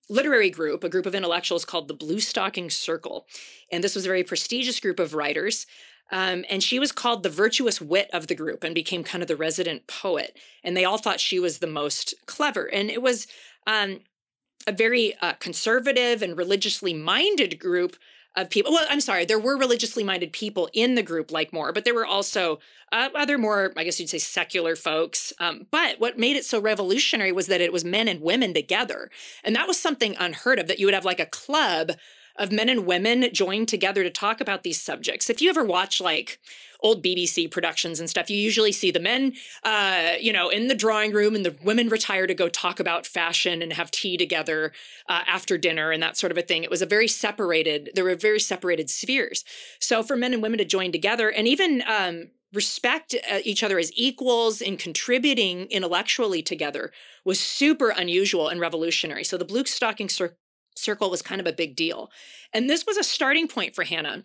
literary 0.08 0.50
group, 0.50 0.84
a 0.84 0.88
group 0.88 1.06
of 1.06 1.14
intellectuals 1.14 1.64
called 1.64 1.88
the 1.88 1.94
Blue 1.94 2.20
Stocking 2.20 2.70
Circle. 2.70 3.26
And 3.70 3.82
this 3.82 3.94
was 3.94 4.04
a 4.04 4.08
very 4.08 4.24
prestigious 4.24 4.80
group 4.80 5.00
of 5.00 5.14
writers. 5.14 5.66
Um, 6.12 6.44
and 6.50 6.62
she 6.62 6.78
was 6.78 6.92
called 6.92 7.22
the 7.22 7.30
virtuous 7.30 7.80
wit 7.80 8.10
of 8.12 8.26
the 8.26 8.34
group 8.34 8.62
and 8.62 8.74
became 8.74 9.04
kind 9.04 9.22
of 9.22 9.28
the 9.28 9.36
resident 9.36 9.86
poet. 9.86 10.38
And 10.62 10.76
they 10.76 10.84
all 10.84 10.98
thought 10.98 11.20
she 11.20 11.38
was 11.38 11.58
the 11.58 11.66
most 11.66 12.14
clever. 12.26 12.66
And 12.66 12.90
it 12.90 13.00
was 13.00 13.26
um, 13.66 14.00
a 14.66 14.72
very 14.72 15.14
uh, 15.22 15.34
conservative 15.34 16.22
and 16.22 16.36
religiously 16.36 16.94
minded 16.94 17.58
group 17.58 17.96
of 18.36 18.50
people. 18.50 18.72
Well, 18.72 18.86
I'm 18.90 19.00
sorry, 19.00 19.24
there 19.24 19.38
were 19.38 19.56
religiously 19.56 20.02
minded 20.02 20.32
people 20.32 20.68
in 20.72 20.94
the 20.94 21.02
group 21.02 21.30
like 21.30 21.52
more, 21.52 21.72
but 21.72 21.84
there 21.84 21.94
were 21.94 22.06
also 22.06 22.58
uh, 22.92 23.08
other 23.14 23.38
more, 23.38 23.72
I 23.76 23.84
guess 23.84 24.00
you'd 24.00 24.10
say, 24.10 24.18
secular 24.18 24.76
folks. 24.76 25.32
Um, 25.38 25.66
but 25.70 26.00
what 26.00 26.18
made 26.18 26.36
it 26.36 26.44
so 26.44 26.60
revolutionary 26.60 27.32
was 27.32 27.46
that 27.46 27.60
it 27.60 27.72
was 27.72 27.84
men 27.84 28.08
and 28.08 28.20
women 28.20 28.54
together. 28.54 29.10
And 29.44 29.54
that 29.54 29.68
was 29.68 29.78
something 29.78 30.16
unheard 30.18 30.58
of 30.58 30.68
that 30.68 30.78
you 30.78 30.86
would 30.86 30.94
have 30.94 31.04
like 31.04 31.20
a 31.20 31.26
club 31.26 31.92
of 32.36 32.50
men 32.50 32.68
and 32.68 32.86
women 32.86 33.28
joined 33.32 33.68
together 33.68 34.02
to 34.02 34.10
talk 34.10 34.40
about 34.40 34.64
these 34.64 34.80
subjects. 34.80 35.30
If 35.30 35.40
you 35.40 35.50
ever 35.50 35.64
watch 35.64 36.00
like 36.00 36.40
old 36.84 37.02
BBC 37.02 37.50
productions 37.50 37.98
and 37.98 38.08
stuff, 38.08 38.28
you 38.28 38.36
usually 38.36 38.70
see 38.70 38.90
the 38.90 39.00
men, 39.00 39.32
uh, 39.64 40.12
you 40.20 40.32
know, 40.32 40.50
in 40.50 40.68
the 40.68 40.74
drawing 40.74 41.12
room 41.12 41.34
and 41.34 41.44
the 41.44 41.56
women 41.64 41.88
retire 41.88 42.26
to 42.26 42.34
go 42.34 42.48
talk 42.48 42.78
about 42.78 43.06
fashion 43.06 43.62
and 43.62 43.72
have 43.72 43.90
tea 43.90 44.18
together 44.18 44.70
uh, 45.08 45.22
after 45.26 45.56
dinner 45.56 45.90
and 45.90 46.02
that 46.02 46.18
sort 46.18 46.30
of 46.30 46.36
a 46.36 46.42
thing. 46.42 46.62
It 46.62 46.70
was 46.70 46.82
a 46.82 46.86
very 46.86 47.08
separated, 47.08 47.90
there 47.94 48.04
were 48.04 48.14
very 48.14 48.38
separated 48.38 48.90
spheres. 48.90 49.44
So 49.80 50.02
for 50.02 50.14
men 50.14 50.34
and 50.34 50.42
women 50.42 50.58
to 50.58 50.64
join 50.66 50.92
together 50.92 51.30
and 51.30 51.48
even 51.48 51.82
um, 51.88 52.28
respect 52.52 53.14
uh, 53.32 53.38
each 53.44 53.62
other 53.62 53.78
as 53.78 53.90
equals 53.96 54.60
in 54.60 54.76
contributing 54.76 55.66
intellectually 55.70 56.42
together 56.42 56.92
was 57.24 57.40
super 57.40 57.88
unusual 57.88 58.48
and 58.48 58.60
revolutionary. 58.60 59.24
So 59.24 59.38
the 59.38 59.46
blue 59.46 59.64
stocking 59.64 60.10
cir- 60.10 60.36
circle 60.76 61.08
was 61.08 61.22
kind 61.22 61.40
of 61.40 61.46
a 61.46 61.52
big 61.52 61.76
deal. 61.76 62.10
And 62.52 62.68
this 62.68 62.84
was 62.86 62.98
a 62.98 63.04
starting 63.04 63.48
point 63.48 63.74
for 63.74 63.84
Hannah 63.84 64.24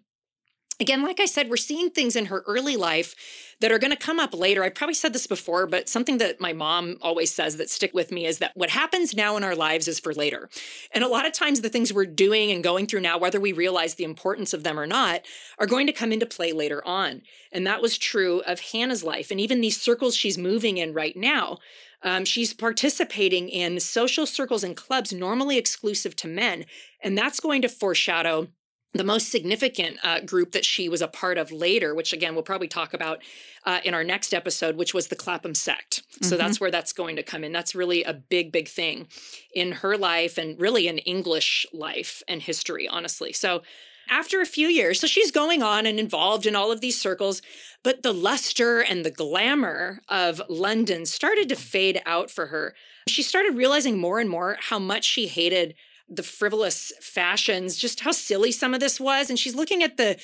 again, 0.79 1.03
like 1.03 1.19
I 1.19 1.25
said, 1.25 1.49
we're 1.49 1.57
seeing 1.57 1.89
things 1.89 2.15
in 2.15 2.27
her 2.27 2.43
early 2.47 2.77
life 2.77 3.15
that 3.59 3.71
are 3.71 3.79
going 3.79 3.91
to 3.91 3.97
come 3.97 4.19
up 4.19 4.33
later. 4.33 4.63
I 4.63 4.69
probably 4.69 4.93
said 4.93 5.11
this 5.11 5.27
before, 5.27 5.67
but 5.67 5.89
something 5.89 6.17
that 6.19 6.39
my 6.39 6.53
mom 6.53 6.97
always 7.01 7.33
says 7.33 7.57
that 7.57 7.69
stick 7.69 7.93
with 7.93 8.11
me 8.11 8.25
is 8.25 8.37
that 8.37 8.55
what 8.55 8.69
happens 8.69 9.13
now 9.13 9.35
in 9.35 9.43
our 9.43 9.55
lives 9.55 9.87
is 9.87 9.99
for 9.99 10.13
later. 10.13 10.49
And 10.93 11.03
a 11.03 11.09
lot 11.09 11.25
of 11.25 11.33
times 11.33 11.59
the 11.59 11.69
things 11.69 11.91
we're 11.91 12.05
doing 12.05 12.51
and 12.51 12.63
going 12.63 12.87
through 12.87 13.01
now, 13.01 13.17
whether 13.17 13.39
we 13.39 13.51
realize 13.51 13.95
the 13.95 14.05
importance 14.05 14.53
of 14.53 14.63
them 14.63 14.79
or 14.79 14.87
not, 14.87 15.21
are 15.57 15.67
going 15.67 15.87
to 15.87 15.93
come 15.93 16.13
into 16.13 16.25
play 16.25 16.53
later 16.53 16.85
on. 16.87 17.21
And 17.51 17.67
that 17.67 17.81
was 17.81 17.97
true 17.97 18.41
of 18.47 18.61
Hannah's 18.61 19.03
life. 19.03 19.31
And 19.31 19.39
even 19.39 19.59
these 19.59 19.79
circles 19.79 20.15
she's 20.15 20.37
moving 20.37 20.77
in 20.77 20.93
right 20.93 21.17
now, 21.17 21.57
um, 22.01 22.23
she's 22.23 22.53
participating 22.53 23.49
in 23.49 23.81
social 23.81 24.25
circles 24.25 24.63
and 24.63 24.77
clubs 24.77 25.11
normally 25.11 25.57
exclusive 25.57 26.15
to 26.17 26.29
men. 26.29 26.63
And 27.03 27.17
that's 27.17 27.41
going 27.41 27.61
to 27.63 27.69
foreshadow 27.69 28.47
the 28.93 29.03
most 29.03 29.29
significant 29.29 29.97
uh, 30.03 30.19
group 30.21 30.51
that 30.51 30.65
she 30.65 30.89
was 30.89 31.01
a 31.01 31.07
part 31.07 31.37
of 31.37 31.51
later, 31.51 31.93
which 31.93 32.11
again 32.11 32.33
we'll 32.33 32.43
probably 32.43 32.67
talk 32.67 32.93
about 32.93 33.21
uh, 33.65 33.79
in 33.83 33.93
our 33.93 34.03
next 34.03 34.33
episode, 34.33 34.77
which 34.77 34.93
was 34.93 35.07
the 35.07 35.15
Clapham 35.15 35.53
sect. 35.53 36.01
So 36.21 36.29
mm-hmm. 36.29 36.37
that's 36.37 36.59
where 36.59 36.71
that's 36.71 36.93
going 36.93 37.15
to 37.15 37.23
come 37.23 37.43
in. 37.43 37.51
That's 37.51 37.75
really 37.75 38.03
a 38.03 38.13
big, 38.13 38.51
big 38.51 38.67
thing 38.67 39.07
in 39.53 39.73
her 39.73 39.95
life 39.95 40.37
and 40.37 40.59
really 40.59 40.87
in 40.87 40.97
English 40.99 41.67
life 41.71 42.23
and 42.27 42.41
history, 42.41 42.87
honestly. 42.87 43.31
So 43.31 43.61
after 44.09 44.41
a 44.41 44.45
few 44.45 44.67
years, 44.67 44.99
so 44.99 45.07
she's 45.07 45.29
going 45.29 45.61
on 45.61 45.85
and 45.85 45.99
involved 45.99 46.47
in 46.47 46.55
all 46.55 46.71
of 46.71 46.81
these 46.81 46.99
circles, 46.99 47.43
but 47.83 48.01
the 48.01 48.13
luster 48.13 48.79
and 48.79 49.05
the 49.05 49.11
glamour 49.11 50.01
of 50.09 50.41
London 50.49 51.05
started 51.05 51.47
to 51.49 51.55
fade 51.55 52.01
out 52.07 52.31
for 52.31 52.47
her. 52.47 52.73
She 53.07 53.21
started 53.21 53.55
realizing 53.55 53.99
more 53.99 54.19
and 54.19 54.29
more 54.29 54.57
how 54.59 54.79
much 54.79 55.05
she 55.05 55.27
hated 55.27 55.75
the 56.09 56.23
frivolous 56.23 56.91
fashions, 57.01 57.75
just 57.75 58.01
how 58.01 58.11
silly 58.11 58.51
some 58.51 58.73
of 58.73 58.79
this 58.79 58.99
was. 58.99 59.29
And 59.29 59.37
she's 59.37 59.55
looking 59.55 59.83
at 59.83 59.97
the 59.97 60.17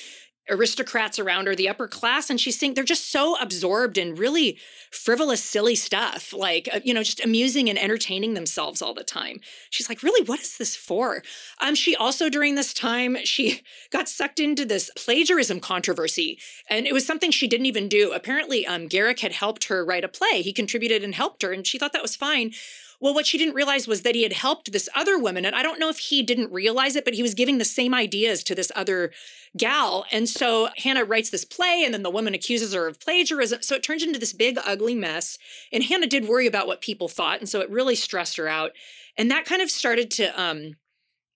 aristocrats 0.50 1.18
around 1.18 1.48
her, 1.48 1.56
the 1.56 1.70
upper 1.70 1.88
class, 1.88 2.30
and 2.30 2.40
she's 2.40 2.58
saying 2.60 2.74
they're 2.74 2.84
just 2.84 3.12
so 3.12 3.36
absorbed 3.40 3.98
in 3.98 4.16
really 4.16 4.58
frivolous, 4.92 5.44
silly 5.44 5.76
stuff, 5.76 6.34
like, 6.34 6.70
uh, 6.74 6.80
you 6.84 6.94
know, 6.94 7.04
just 7.04 7.24
amusing 7.24 7.70
and 7.70 7.80
entertaining 7.80 8.34
themselves 8.34 8.82
all 8.82 8.94
the 8.94 9.04
time. 9.04 9.40
She's 9.70 9.90
like, 9.90 10.04
really, 10.04 10.24
what 10.26 10.40
is 10.40 10.58
this 10.58 10.76
for? 10.76 11.24
Um, 11.62 11.76
she 11.76 11.96
also, 11.96 12.30
during 12.30 12.56
this 12.56 12.74
time, 12.74 13.18
she 13.24 13.62
got 13.92 14.08
sucked 14.08 14.40
into 14.40 14.66
this 14.66 14.92
plagiarism 14.96 15.60
controversy, 15.60 16.40
and 16.70 16.86
it 16.86 16.94
was 16.94 17.06
something 17.06 17.32
she 17.32 17.48
didn't 17.48 17.66
even 17.66 17.90
do. 17.90 18.12
Apparently, 18.12 18.68
um, 18.68 18.88
Garrick 18.88 19.22
had 19.22 19.32
helped 19.32 19.66
her 19.66 19.84
write 19.84 20.04
a 20.04 20.08
play. 20.08 20.42
He 20.42 20.54
contributed 20.54 21.04
and 21.04 21.16
helped 21.16 21.42
her, 21.42 21.52
and 21.52 21.66
she 21.66 21.78
thought 21.80 21.94
that 21.94 22.02
was 22.02 22.16
fine. 22.16 22.52
Well, 23.00 23.14
what 23.14 23.26
she 23.26 23.38
didn't 23.38 23.56
realize 23.56 23.88
was 23.88 24.02
that 24.02 24.16
he 24.16 24.24
had 24.24 24.34
helped 24.34 24.72
this 24.72 24.90
other 24.96 25.18
woman. 25.18 25.46
And 25.46 25.56
I 25.56 25.64
don't 25.64 25.80
know 25.80 25.90
if 25.90 25.98
he 25.98 26.24
didn't 26.24 26.52
realize 26.52 26.96
it, 26.96 27.06
but 27.06 27.14
he 27.14 27.22
was 27.22 27.34
giving 27.34 27.58
the 27.58 27.66
same 27.66 27.94
ideas 27.94 28.44
to 28.44 28.56
this 28.56 28.72
other 28.76 29.12
gal. 29.58 30.06
And 30.12 30.28
so 30.30 30.70
Hannah 30.78 31.06
writes 31.06 31.30
this 31.30 31.46
play, 31.46 31.84
and 31.84 31.94
then 31.94 32.04
the 32.04 32.10
woman 32.10 32.34
accuses 32.34 32.74
her 32.74 32.88
of 32.88 33.00
plagiarism. 33.00 33.62
So 33.62 33.76
it 33.76 33.84
turns 33.84 34.04
into 34.04 34.20
this 34.20 34.34
big, 34.34 34.58
ugly 34.66 34.96
mess. 34.96 35.38
And 35.72 35.84
Hannah 35.84 36.08
did 36.08 36.28
worry 36.28 36.48
about 36.48 36.68
what 36.68 36.82
people 36.82 37.08
thought. 37.08 37.40
And 37.40 37.50
so 37.50 37.62
it 37.62 37.70
really 37.70 37.96
stressed 37.96 38.38
her 38.38 38.48
out. 38.48 38.72
And 39.18 39.30
that 39.32 39.46
kind 39.46 39.62
of 39.62 39.70
started 39.70 40.12
to, 40.12 40.42
um, 40.42 40.76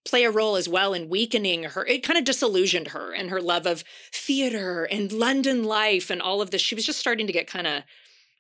play 0.05 0.23
a 0.23 0.31
role 0.31 0.55
as 0.55 0.67
well 0.67 0.93
in 0.93 1.09
weakening 1.09 1.63
her. 1.63 1.85
It 1.85 2.03
kind 2.03 2.17
of 2.17 2.25
disillusioned 2.25 2.89
her 2.89 3.13
and 3.13 3.29
her 3.29 3.41
love 3.41 3.65
of 3.65 3.83
theater 4.13 4.85
and 4.85 5.11
London 5.11 5.63
life 5.63 6.09
and 6.09 6.21
all 6.21 6.41
of 6.41 6.51
this. 6.51 6.61
She 6.61 6.73
was 6.73 6.85
just 6.85 6.99
starting 6.99 7.27
to 7.27 7.33
get 7.33 7.47
kind 7.47 7.67
of 7.67 7.83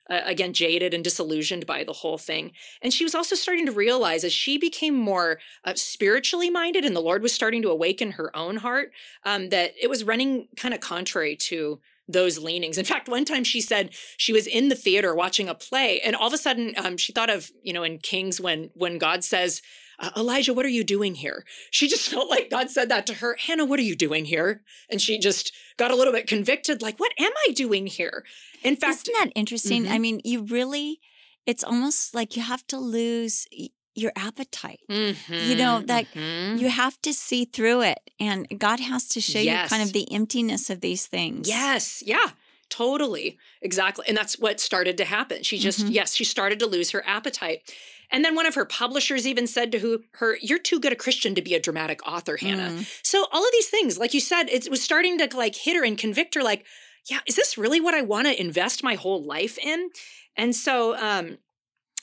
uh, 0.09 0.21
again 0.25 0.53
jaded 0.53 0.93
and 0.93 1.03
disillusioned 1.03 1.65
by 1.65 1.83
the 1.83 1.93
whole 1.93 2.17
thing 2.17 2.51
and 2.81 2.93
she 2.93 3.03
was 3.03 3.15
also 3.15 3.35
starting 3.35 3.65
to 3.65 3.71
realize 3.71 4.23
as 4.23 4.33
she 4.33 4.57
became 4.57 4.95
more 4.95 5.39
uh, 5.65 5.73
spiritually 5.75 6.49
minded 6.49 6.85
and 6.85 6.95
the 6.95 7.01
lord 7.01 7.21
was 7.21 7.33
starting 7.33 7.61
to 7.61 7.69
awaken 7.69 8.11
her 8.11 8.35
own 8.35 8.57
heart 8.57 8.91
um, 9.23 9.49
that 9.49 9.73
it 9.81 9.89
was 9.89 10.03
running 10.03 10.47
kind 10.55 10.73
of 10.73 10.79
contrary 10.79 11.35
to 11.35 11.79
those 12.09 12.39
leanings. 12.39 12.77
In 12.77 12.85
fact, 12.85 13.07
one 13.07 13.23
time 13.23 13.43
she 13.43 13.61
said 13.61 13.91
she 14.17 14.33
was 14.33 14.47
in 14.47 14.67
the 14.67 14.75
theater 14.75 15.13
watching 15.13 15.47
a 15.47 15.53
play, 15.53 16.01
and 16.01 16.15
all 16.15 16.27
of 16.27 16.33
a 16.33 16.37
sudden 16.37 16.73
um, 16.77 16.97
she 16.97 17.13
thought 17.13 17.29
of 17.29 17.51
you 17.61 17.71
know 17.71 17.83
in 17.83 17.99
Kings 17.99 18.41
when 18.41 18.71
when 18.73 18.97
God 18.97 19.23
says, 19.23 19.61
uh, 19.99 20.11
Elijah, 20.17 20.53
what 20.53 20.65
are 20.65 20.69
you 20.69 20.83
doing 20.83 21.15
here? 21.15 21.45
She 21.71 21.87
just 21.87 22.09
felt 22.11 22.29
like 22.29 22.49
God 22.49 22.69
said 22.69 22.89
that 22.89 23.05
to 23.07 23.15
her. 23.15 23.35
Hannah, 23.35 23.65
what 23.65 23.79
are 23.79 23.83
you 23.83 23.95
doing 23.95 24.25
here? 24.25 24.61
And 24.89 25.01
she 25.01 25.19
just 25.19 25.53
got 25.77 25.91
a 25.91 25.95
little 25.95 26.13
bit 26.13 26.27
convicted, 26.27 26.81
like, 26.81 26.99
what 26.99 27.13
am 27.19 27.31
I 27.47 27.51
doing 27.51 27.87
here? 27.87 28.23
In 28.63 28.75
fact, 28.75 29.07
isn't 29.07 29.13
that 29.19 29.31
interesting? 29.35 29.83
Mm-hmm. 29.83 29.93
I 29.93 29.99
mean, 29.99 30.21
you 30.23 30.43
really, 30.43 30.99
it's 31.45 31.63
almost 31.63 32.13
like 32.13 32.35
you 32.35 32.41
have 32.41 32.65
to 32.67 32.77
lose 32.77 33.47
your 33.95 34.11
appetite. 34.15 34.81
Mm-hmm, 34.89 35.33
you 35.33 35.55
know, 35.55 35.81
that 35.81 36.05
mm-hmm. 36.13 36.57
you 36.57 36.69
have 36.69 37.01
to 37.01 37.13
see 37.13 37.45
through 37.45 37.81
it. 37.81 37.99
And 38.19 38.47
God 38.57 38.79
has 38.79 39.07
to 39.09 39.21
show 39.21 39.39
yes. 39.39 39.65
you 39.65 39.77
kind 39.77 39.83
of 39.87 39.93
the 39.93 40.11
emptiness 40.11 40.69
of 40.69 40.81
these 40.81 41.05
things. 41.07 41.47
Yes. 41.47 42.03
Yeah. 42.05 42.29
Totally. 42.69 43.37
Exactly. 43.61 44.05
And 44.07 44.15
that's 44.15 44.37
what 44.39 44.59
started 44.59 44.97
to 44.97 45.05
happen. 45.05 45.43
She 45.43 45.57
just, 45.57 45.81
mm-hmm. 45.81 45.91
yes, 45.91 46.15
she 46.15 46.23
started 46.23 46.59
to 46.59 46.67
lose 46.67 46.91
her 46.91 47.03
appetite. 47.05 47.73
And 48.11 48.23
then 48.23 48.35
one 48.35 48.45
of 48.45 48.55
her 48.55 48.65
publishers 48.65 49.27
even 49.27 49.47
said 49.47 49.71
to 49.71 49.79
who, 49.79 50.03
her, 50.13 50.37
You're 50.41 50.59
too 50.59 50.79
good 50.79 50.93
a 50.93 50.95
Christian 50.95 51.35
to 51.35 51.41
be 51.41 51.53
a 51.53 51.59
dramatic 51.59 52.07
author, 52.07 52.37
Hannah. 52.37 52.71
Mm. 52.71 53.05
So 53.05 53.25
all 53.31 53.43
of 53.43 53.51
these 53.51 53.67
things, 53.67 53.97
like 53.97 54.13
you 54.13 54.19
said, 54.19 54.49
it 54.49 54.69
was 54.69 54.81
starting 54.81 55.17
to 55.19 55.37
like 55.37 55.55
hit 55.55 55.75
her 55.75 55.83
and 55.83 55.97
convict 55.97 56.35
her, 56.35 56.43
like, 56.43 56.65
yeah, 57.09 57.19
is 57.27 57.35
this 57.35 57.57
really 57.57 57.79
what 57.79 57.93
I 57.93 58.01
want 58.01 58.27
to 58.27 58.39
invest 58.39 58.83
my 58.83 58.95
whole 58.95 59.23
life 59.23 59.57
in? 59.59 59.89
And 60.35 60.55
so 60.55 60.97
um 60.97 61.37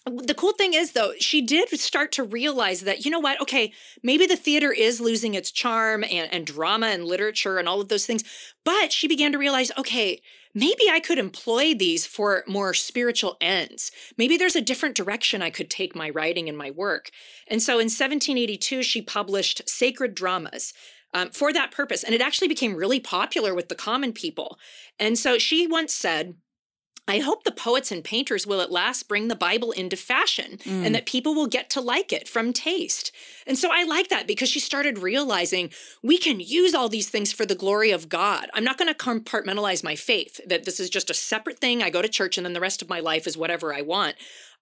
the 0.06 0.34
cool 0.34 0.52
thing 0.52 0.72
is 0.72 0.92
though 0.92 1.12
she 1.18 1.42
did 1.42 1.68
start 1.80 2.12
to 2.12 2.22
realize 2.22 2.82
that 2.82 3.04
you 3.04 3.10
know 3.10 3.18
what 3.18 3.40
okay 3.40 3.72
maybe 4.02 4.26
the 4.26 4.36
theater 4.36 4.72
is 4.72 5.00
losing 5.00 5.34
its 5.34 5.50
charm 5.50 6.04
and, 6.04 6.32
and 6.32 6.46
drama 6.46 6.86
and 6.86 7.04
literature 7.04 7.58
and 7.58 7.68
all 7.68 7.80
of 7.80 7.88
those 7.88 8.06
things 8.06 8.22
but 8.64 8.92
she 8.92 9.08
began 9.08 9.32
to 9.32 9.38
realize 9.38 9.72
okay 9.76 10.20
maybe 10.56 10.90
I 10.90 11.00
could 11.00 11.18
employ 11.18 11.74
these 11.74 12.06
for 12.06 12.42
more 12.48 12.72
spiritual 12.72 13.36
ends. 13.40 13.92
Maybe 14.16 14.36
there's 14.36 14.56
a 14.56 14.62
different 14.62 14.96
direction 14.96 15.42
I 15.42 15.50
could 15.50 15.70
take 15.70 15.94
my 15.94 16.08
writing 16.10 16.48
and 16.48 16.56
my 16.56 16.70
work. 16.70 17.10
And 17.46 17.62
so 17.62 17.74
in 17.74 17.86
1782, 17.86 18.82
she 18.82 19.02
published 19.02 19.68
Sacred 19.68 20.14
Dramas. 20.14 20.72
Um, 21.14 21.30
for 21.30 21.50
that 21.50 21.70
purpose. 21.70 22.02
And 22.02 22.14
it 22.14 22.20
actually 22.20 22.48
became 22.48 22.74
really 22.74 23.00
popular 23.00 23.54
with 23.54 23.70
the 23.70 23.74
common 23.74 24.12
people. 24.12 24.58
And 24.98 25.16
so 25.16 25.38
she 25.38 25.66
once 25.66 25.94
said, 25.94 26.34
I 27.08 27.18
hope 27.18 27.44
the 27.44 27.52
poets 27.52 27.92
and 27.92 28.02
painters 28.02 28.46
will 28.46 28.60
at 28.60 28.72
last 28.72 29.08
bring 29.08 29.28
the 29.28 29.36
Bible 29.36 29.70
into 29.70 29.96
fashion 29.96 30.58
mm. 30.58 30.84
and 30.84 30.94
that 30.94 31.06
people 31.06 31.34
will 31.34 31.46
get 31.46 31.70
to 31.70 31.80
like 31.80 32.12
it 32.12 32.28
from 32.28 32.52
taste. 32.52 33.12
And 33.46 33.56
so 33.56 33.70
I 33.72 33.84
like 33.84 34.08
that 34.08 34.26
because 34.26 34.48
she 34.48 34.58
started 34.58 34.98
realizing 34.98 35.70
we 36.02 36.18
can 36.18 36.40
use 36.40 36.74
all 36.74 36.88
these 36.88 37.08
things 37.08 37.32
for 37.32 37.46
the 37.46 37.54
glory 37.54 37.92
of 37.92 38.08
God. 38.08 38.48
I'm 38.54 38.64
not 38.64 38.76
going 38.76 38.92
to 38.92 38.98
compartmentalize 38.98 39.84
my 39.84 39.94
faith, 39.94 40.40
that 40.46 40.64
this 40.64 40.80
is 40.80 40.90
just 40.90 41.10
a 41.10 41.14
separate 41.14 41.60
thing. 41.60 41.82
I 41.82 41.90
go 41.90 42.02
to 42.02 42.08
church 42.08 42.36
and 42.36 42.44
then 42.44 42.54
the 42.54 42.60
rest 42.60 42.82
of 42.82 42.88
my 42.88 43.00
life 43.00 43.26
is 43.26 43.36
whatever 43.36 43.72
I 43.72 43.82
want. 43.82 44.16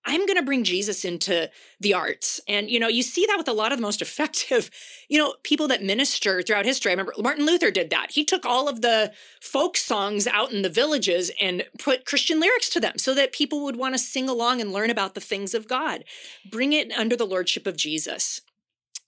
I'm 0.06 0.26
going 0.26 0.36
to 0.36 0.42
bring 0.42 0.64
Jesus 0.64 1.04
into 1.04 1.50
the 1.80 1.94
arts. 1.94 2.40
And, 2.46 2.68
you 2.68 2.78
know, 2.78 2.88
you 2.88 3.02
see 3.02 3.24
that 3.26 3.38
with 3.38 3.48
a 3.48 3.52
lot 3.52 3.72
of 3.72 3.78
the 3.78 3.82
most 3.82 4.02
effective, 4.02 4.70
you 5.08 5.18
know, 5.18 5.34
people 5.42 5.68
that 5.68 5.82
minister 5.82 6.42
throughout 6.42 6.66
history. 6.66 6.90
I 6.90 6.94
remember 6.94 7.14
Martin 7.18 7.46
Luther 7.46 7.70
did 7.70 7.90
that. 7.90 8.12
He 8.12 8.24
took 8.24 8.44
all 8.44 8.68
of 8.68 8.82
the 8.82 9.12
folk 9.40 9.76
songs 9.76 10.26
out 10.26 10.52
in 10.52 10.62
the 10.62 10.68
villages 10.68 11.30
and 11.40 11.64
put 11.78 12.06
Christian 12.06 12.40
lyrics 12.40 12.68
to 12.70 12.80
them 12.80 12.98
so 12.98 13.14
that 13.14 13.32
people 13.32 13.64
would 13.64 13.76
want 13.76 13.94
to 13.94 13.98
sing 13.98 14.28
along 14.28 14.60
and 14.60 14.72
learn 14.72 14.90
about 14.90 15.14
the 15.14 15.20
things 15.20 15.54
of 15.54 15.68
God. 15.68 16.04
Bring 16.50 16.72
it 16.72 16.92
under 16.92 17.16
the 17.16 17.26
lordship 17.26 17.66
of 17.66 17.76
Jesus. 17.76 18.40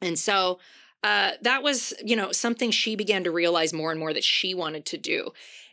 And 0.00 0.18
so, 0.18 0.58
uh, 1.02 1.32
that 1.42 1.62
was, 1.62 1.94
you 2.04 2.16
know, 2.16 2.32
something 2.32 2.70
she 2.70 2.96
began 2.96 3.22
to 3.22 3.30
realize 3.30 3.72
more 3.72 3.90
and 3.90 4.00
more 4.00 4.12
that 4.12 4.24
she 4.24 4.54
wanted 4.54 4.84
to 4.86 4.98
do. 4.98 5.30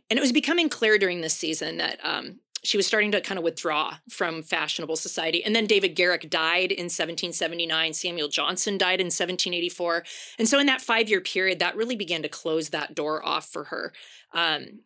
And 0.10 0.20
it 0.20 0.22
was 0.22 0.32
becoming 0.32 0.70
clear 0.70 0.98
during 1.00 1.22
this 1.22 1.34
season 1.34 1.78
that 1.78 2.00
um, 2.04 2.40
she 2.64 2.78
was 2.78 2.88
starting 2.88 3.12
to 3.12 3.22
kind 3.22 3.38
of 3.38 3.44
withdraw 3.44 3.96
from 4.10 4.42
fashionable 4.42 4.96
society. 4.96 5.44
And 5.44 5.56
then 5.56 5.66
David 5.66 5.96
Garrick 5.96 6.30
died 6.30 6.72
in 6.72 6.86
1779. 6.86 7.94
Samuel 7.94 8.30
Johnson 8.30 8.78
died 8.78 9.02
in 9.02 9.08
1784. 9.08 10.04
And 10.40 10.48
so 10.48 10.60
in 10.60 10.68
that 10.68 10.82
five 10.82 11.10
year 11.10 11.22
period, 11.22 11.60
that 11.60 11.76
really 11.76 11.96
began 11.96 12.22
to 12.24 12.30
close 12.30 12.70
that 12.70 12.96
door 12.96 13.26
off 13.26 13.48
for 13.48 13.66
her. 13.66 13.94
Um, 14.34 14.80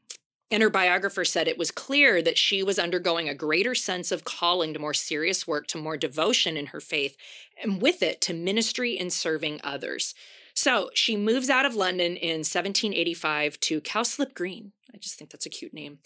and 0.50 0.64
her 0.64 0.70
biographer 0.70 1.26
said 1.26 1.48
it 1.48 1.58
was 1.58 1.72
clear 1.72 2.22
that 2.22 2.38
she 2.38 2.64
was 2.64 2.80
undergoing 2.80 3.28
a 3.28 3.36
greater 3.36 3.76
sense 3.76 4.12
of 4.12 4.24
calling 4.24 4.74
to 4.74 4.80
more 4.80 4.94
serious 4.94 5.46
work, 5.46 5.68
to 5.68 5.78
more 5.78 5.98
devotion 5.98 6.56
in 6.56 6.68
her 6.68 6.80
faith, 6.80 7.18
and 7.62 7.82
with 7.82 8.02
it 8.02 8.22
to 8.22 8.34
ministry 8.34 8.98
and 8.98 9.12
serving 9.12 9.60
others. 9.64 10.16
So 10.54 10.90
she 10.94 11.18
moves 11.18 11.50
out 11.50 11.66
of 11.66 11.76
London 11.76 12.16
in 12.16 12.40
1785 12.40 13.60
to 13.60 13.82
Cowslip 13.82 14.34
Green. 14.34 14.72
I 14.94 14.98
just 14.98 15.16
think 15.16 15.32
that's 15.32 15.46
a 15.46 15.50
cute 15.50 15.74
name. 15.74 16.00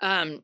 Um, 0.00 0.42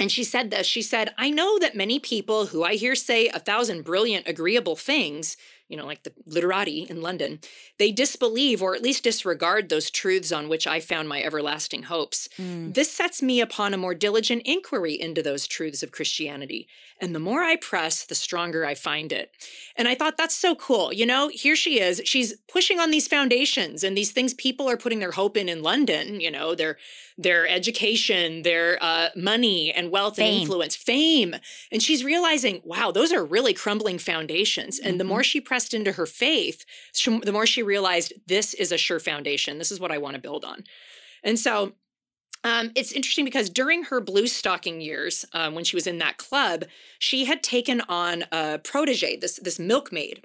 and 0.00 0.12
she 0.12 0.24
said 0.24 0.50
this 0.50 0.66
she 0.66 0.82
said, 0.82 1.14
I 1.18 1.30
know 1.30 1.58
that 1.58 1.74
many 1.74 1.98
people 1.98 2.46
who 2.46 2.62
I 2.62 2.74
hear 2.74 2.94
say 2.94 3.28
a 3.28 3.38
thousand 3.38 3.82
brilliant, 3.82 4.28
agreeable 4.28 4.76
things 4.76 5.36
you 5.68 5.76
know, 5.76 5.86
like 5.86 6.02
the 6.02 6.12
literati 6.26 6.86
in 6.88 7.02
London, 7.02 7.40
they 7.78 7.92
disbelieve 7.92 8.62
or 8.62 8.74
at 8.74 8.82
least 8.82 9.04
disregard 9.04 9.68
those 9.68 9.90
truths 9.90 10.32
on 10.32 10.48
which 10.48 10.66
I 10.66 10.80
found 10.80 11.08
my 11.08 11.22
everlasting 11.22 11.84
hopes. 11.84 12.28
Mm. 12.38 12.74
This 12.74 12.90
sets 12.90 13.22
me 13.22 13.40
upon 13.40 13.74
a 13.74 13.78
more 13.78 13.94
diligent 13.94 14.42
inquiry 14.44 14.98
into 14.98 15.22
those 15.22 15.46
truths 15.46 15.82
of 15.82 15.92
Christianity. 15.92 16.68
And 17.00 17.14
the 17.14 17.20
more 17.20 17.42
I 17.42 17.56
press, 17.56 18.04
the 18.04 18.14
stronger 18.14 18.66
I 18.66 18.74
find 18.74 19.12
it. 19.12 19.30
And 19.76 19.86
I 19.86 19.94
thought 19.94 20.16
that's 20.16 20.34
so 20.34 20.54
cool. 20.56 20.92
You 20.92 21.06
know, 21.06 21.28
here 21.28 21.54
she 21.54 21.80
is. 21.80 22.02
She's 22.04 22.34
pushing 22.50 22.80
on 22.80 22.90
these 22.90 23.06
foundations 23.06 23.84
and 23.84 23.96
these 23.96 24.10
things 24.10 24.34
people 24.34 24.68
are 24.68 24.76
putting 24.76 24.98
their 24.98 25.12
hope 25.12 25.36
in 25.36 25.48
in 25.48 25.62
London, 25.62 26.20
you 26.20 26.30
know, 26.30 26.54
their 26.54 26.76
their 27.16 27.48
education, 27.48 28.42
their 28.42 28.78
uh, 28.80 29.08
money 29.16 29.72
and 29.72 29.90
wealth 29.90 30.16
fame. 30.16 30.32
and 30.32 30.42
influence, 30.42 30.76
fame. 30.76 31.34
And 31.72 31.82
she's 31.82 32.04
realizing, 32.04 32.60
wow, 32.64 32.92
those 32.92 33.12
are 33.12 33.24
really 33.24 33.52
crumbling 33.52 33.98
foundations. 33.98 34.78
And 34.78 34.92
mm-hmm. 34.92 34.98
the 34.98 35.04
more 35.04 35.24
she 35.24 35.40
pressed 35.58 35.74
into 35.74 35.90
her 35.90 36.06
faith, 36.06 36.64
the 37.04 37.32
more 37.32 37.44
she 37.44 37.64
realized 37.64 38.12
this 38.28 38.54
is 38.54 38.70
a 38.70 38.78
sure 38.78 39.00
foundation. 39.00 39.58
This 39.58 39.72
is 39.72 39.80
what 39.80 39.90
I 39.90 39.98
want 39.98 40.14
to 40.14 40.20
build 40.20 40.44
on. 40.44 40.62
And 41.24 41.36
so 41.36 41.72
um, 42.44 42.70
it's 42.76 42.92
interesting 42.92 43.24
because 43.24 43.50
during 43.50 43.82
her 43.84 44.00
blue 44.00 44.28
stocking 44.28 44.80
years, 44.80 45.24
um, 45.32 45.56
when 45.56 45.64
she 45.64 45.74
was 45.74 45.88
in 45.88 45.98
that 45.98 46.16
club, 46.16 46.62
she 47.00 47.24
had 47.24 47.42
taken 47.42 47.80
on 47.88 48.24
a 48.30 48.60
protege, 48.60 49.16
this 49.16 49.40
this 49.42 49.58
milkmaid, 49.58 50.22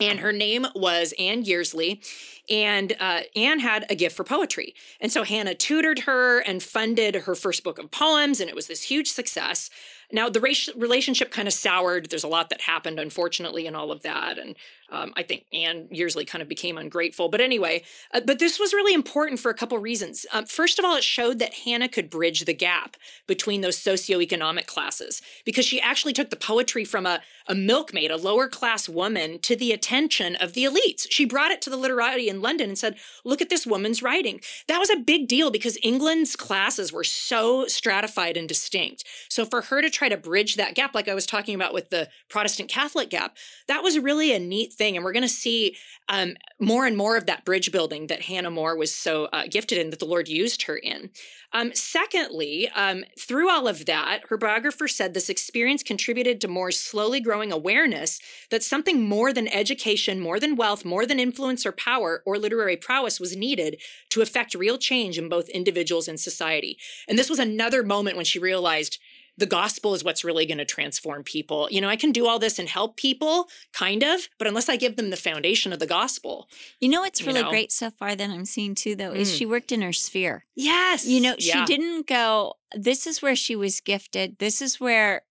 and 0.00 0.20
her 0.20 0.32
name 0.32 0.64
was 0.74 1.12
Anne 1.18 1.42
Yearsley. 1.42 2.00
And 2.48 2.96
uh, 3.00 3.22
Anne 3.36 3.58
had 3.58 3.84
a 3.90 3.94
gift 3.94 4.16
for 4.16 4.24
poetry. 4.24 4.74
And 5.00 5.12
so 5.12 5.24
Hannah 5.24 5.54
tutored 5.54 6.00
her 6.00 6.38
and 6.40 6.62
funded 6.62 7.14
her 7.16 7.34
first 7.34 7.62
book 7.64 7.78
of 7.78 7.90
poems, 7.90 8.40
and 8.40 8.48
it 8.48 8.56
was 8.56 8.68
this 8.68 8.82
huge 8.82 9.08
success. 9.08 9.70
Now, 10.12 10.28
the 10.28 10.40
relationship 10.76 11.30
kind 11.30 11.48
of 11.48 11.54
soured. 11.54 12.10
There's 12.10 12.24
a 12.24 12.28
lot 12.28 12.50
that 12.50 12.62
happened, 12.62 12.98
unfortunately, 12.98 13.66
and 13.66 13.76
all 13.76 13.92
of 13.92 14.02
that. 14.02 14.38
And 14.38 14.56
um, 14.90 15.12
I 15.16 15.22
think 15.22 15.44
Anne 15.52 15.88
Yearsley 15.90 16.24
kind 16.24 16.42
of 16.42 16.48
became 16.48 16.76
ungrateful. 16.76 17.28
But 17.28 17.40
anyway, 17.40 17.84
uh, 18.12 18.20
but 18.24 18.38
this 18.38 18.58
was 18.58 18.72
really 18.72 18.94
important 18.94 19.40
for 19.40 19.50
a 19.50 19.54
couple 19.54 19.78
reasons. 19.78 20.26
Um, 20.32 20.46
first 20.46 20.78
of 20.78 20.84
all, 20.84 20.96
it 20.96 21.04
showed 21.04 21.38
that 21.38 21.54
Hannah 21.54 21.88
could 21.88 22.10
bridge 22.10 22.44
the 22.44 22.54
gap 22.54 22.96
between 23.26 23.60
those 23.60 23.78
socioeconomic 23.78 24.66
classes 24.66 25.22
because 25.44 25.64
she 25.64 25.80
actually 25.80 26.12
took 26.12 26.30
the 26.30 26.36
poetry 26.36 26.84
from 26.84 27.06
a, 27.06 27.20
a 27.46 27.54
milkmaid, 27.54 28.10
a 28.10 28.16
lower 28.16 28.48
class 28.48 28.88
woman, 28.88 29.38
to 29.40 29.54
the 29.54 29.72
attention 29.72 30.36
of 30.36 30.54
the 30.54 30.64
elites. 30.64 31.06
She 31.10 31.24
brought 31.24 31.52
it 31.52 31.62
to 31.62 31.70
the 31.70 31.76
literati 31.76 32.28
in 32.28 32.42
London 32.42 32.70
and 32.70 32.78
said, 32.78 32.96
Look 33.24 33.40
at 33.40 33.48
this 33.48 33.66
woman's 33.66 34.02
writing. 34.02 34.40
That 34.66 34.78
was 34.78 34.90
a 34.90 34.96
big 34.96 35.28
deal 35.28 35.50
because 35.50 35.78
England's 35.82 36.34
classes 36.34 36.92
were 36.92 37.04
so 37.04 37.66
stratified 37.66 38.36
and 38.36 38.48
distinct. 38.48 39.04
So 39.28 39.44
for 39.44 39.62
her 39.62 39.82
to 39.82 39.90
try 39.90 40.08
to 40.08 40.16
bridge 40.16 40.56
that 40.56 40.74
gap, 40.74 40.94
like 40.94 41.08
I 41.08 41.14
was 41.14 41.26
talking 41.26 41.54
about 41.54 41.74
with 41.74 41.90
the 41.90 42.08
Protestant 42.28 42.68
Catholic 42.68 43.10
gap, 43.10 43.36
that 43.68 43.82
was 43.82 43.98
really 43.98 44.32
a 44.32 44.38
neat 44.38 44.72
thing. 44.80 44.96
And 44.96 45.04
we're 45.04 45.12
going 45.12 45.22
to 45.22 45.28
see 45.28 45.76
um, 46.08 46.36
more 46.58 46.86
and 46.86 46.96
more 46.96 47.18
of 47.18 47.26
that 47.26 47.44
bridge 47.44 47.70
building 47.70 48.06
that 48.06 48.22
Hannah 48.22 48.50
More 48.50 48.74
was 48.76 48.94
so 48.94 49.26
uh, 49.26 49.42
gifted 49.48 49.76
in, 49.76 49.90
that 49.90 49.98
the 49.98 50.06
Lord 50.06 50.26
used 50.26 50.62
her 50.62 50.76
in. 50.76 51.10
Um, 51.52 51.72
secondly, 51.74 52.70
um, 52.74 53.04
through 53.18 53.50
all 53.50 53.68
of 53.68 53.84
that, 53.86 54.22
her 54.30 54.38
biographer 54.38 54.88
said 54.88 55.12
this 55.12 55.28
experience 55.28 55.82
contributed 55.82 56.40
to 56.40 56.48
More's 56.48 56.80
slowly 56.80 57.20
growing 57.20 57.52
awareness 57.52 58.20
that 58.50 58.62
something 58.62 59.06
more 59.06 59.32
than 59.34 59.48
education, 59.48 60.18
more 60.18 60.40
than 60.40 60.56
wealth, 60.56 60.82
more 60.84 61.04
than 61.04 61.20
influence 61.20 61.66
or 61.66 61.72
power 61.72 62.22
or 62.24 62.38
literary 62.38 62.76
prowess 62.76 63.20
was 63.20 63.36
needed 63.36 63.80
to 64.08 64.22
affect 64.22 64.54
real 64.54 64.78
change 64.78 65.18
in 65.18 65.28
both 65.28 65.48
individuals 65.50 66.08
and 66.08 66.18
society. 66.18 66.78
And 67.06 67.18
this 67.18 67.28
was 67.28 67.38
another 67.38 67.82
moment 67.82 68.16
when 68.16 68.24
she 68.24 68.38
realized 68.38 68.98
the 69.40 69.46
gospel 69.46 69.94
is 69.94 70.04
what's 70.04 70.22
really 70.22 70.46
going 70.46 70.58
to 70.58 70.64
transform 70.64 71.24
people. 71.24 71.66
You 71.70 71.80
know, 71.80 71.88
I 71.88 71.96
can 71.96 72.12
do 72.12 72.28
all 72.28 72.38
this 72.38 72.58
and 72.58 72.68
help 72.68 72.96
people, 72.96 73.48
kind 73.72 74.04
of, 74.04 74.28
but 74.38 74.46
unless 74.46 74.68
I 74.68 74.76
give 74.76 74.96
them 74.96 75.10
the 75.10 75.16
foundation 75.16 75.72
of 75.72 75.78
the 75.78 75.86
gospel. 75.86 76.48
You 76.78 76.90
know 76.90 77.00
what's 77.00 77.22
really 77.22 77.40
you 77.40 77.44
know? 77.44 77.50
great 77.50 77.72
so 77.72 77.90
far 77.90 78.14
that 78.14 78.30
I'm 78.30 78.44
seeing 78.44 78.74
too, 78.74 78.94
though, 78.94 79.12
is 79.12 79.32
mm. 79.32 79.38
she 79.38 79.46
worked 79.46 79.72
in 79.72 79.82
her 79.82 79.92
sphere. 79.92 80.44
Yes. 80.54 81.06
You 81.06 81.20
know, 81.20 81.34
yeah. 81.38 81.64
she 81.64 81.64
didn't 81.64 82.06
go, 82.06 82.54
this 82.74 83.06
is 83.06 83.22
where 83.22 83.34
she 83.34 83.56
was 83.56 83.80
gifted, 83.80 84.38
this 84.38 84.62
is 84.62 84.78
where 84.78 85.22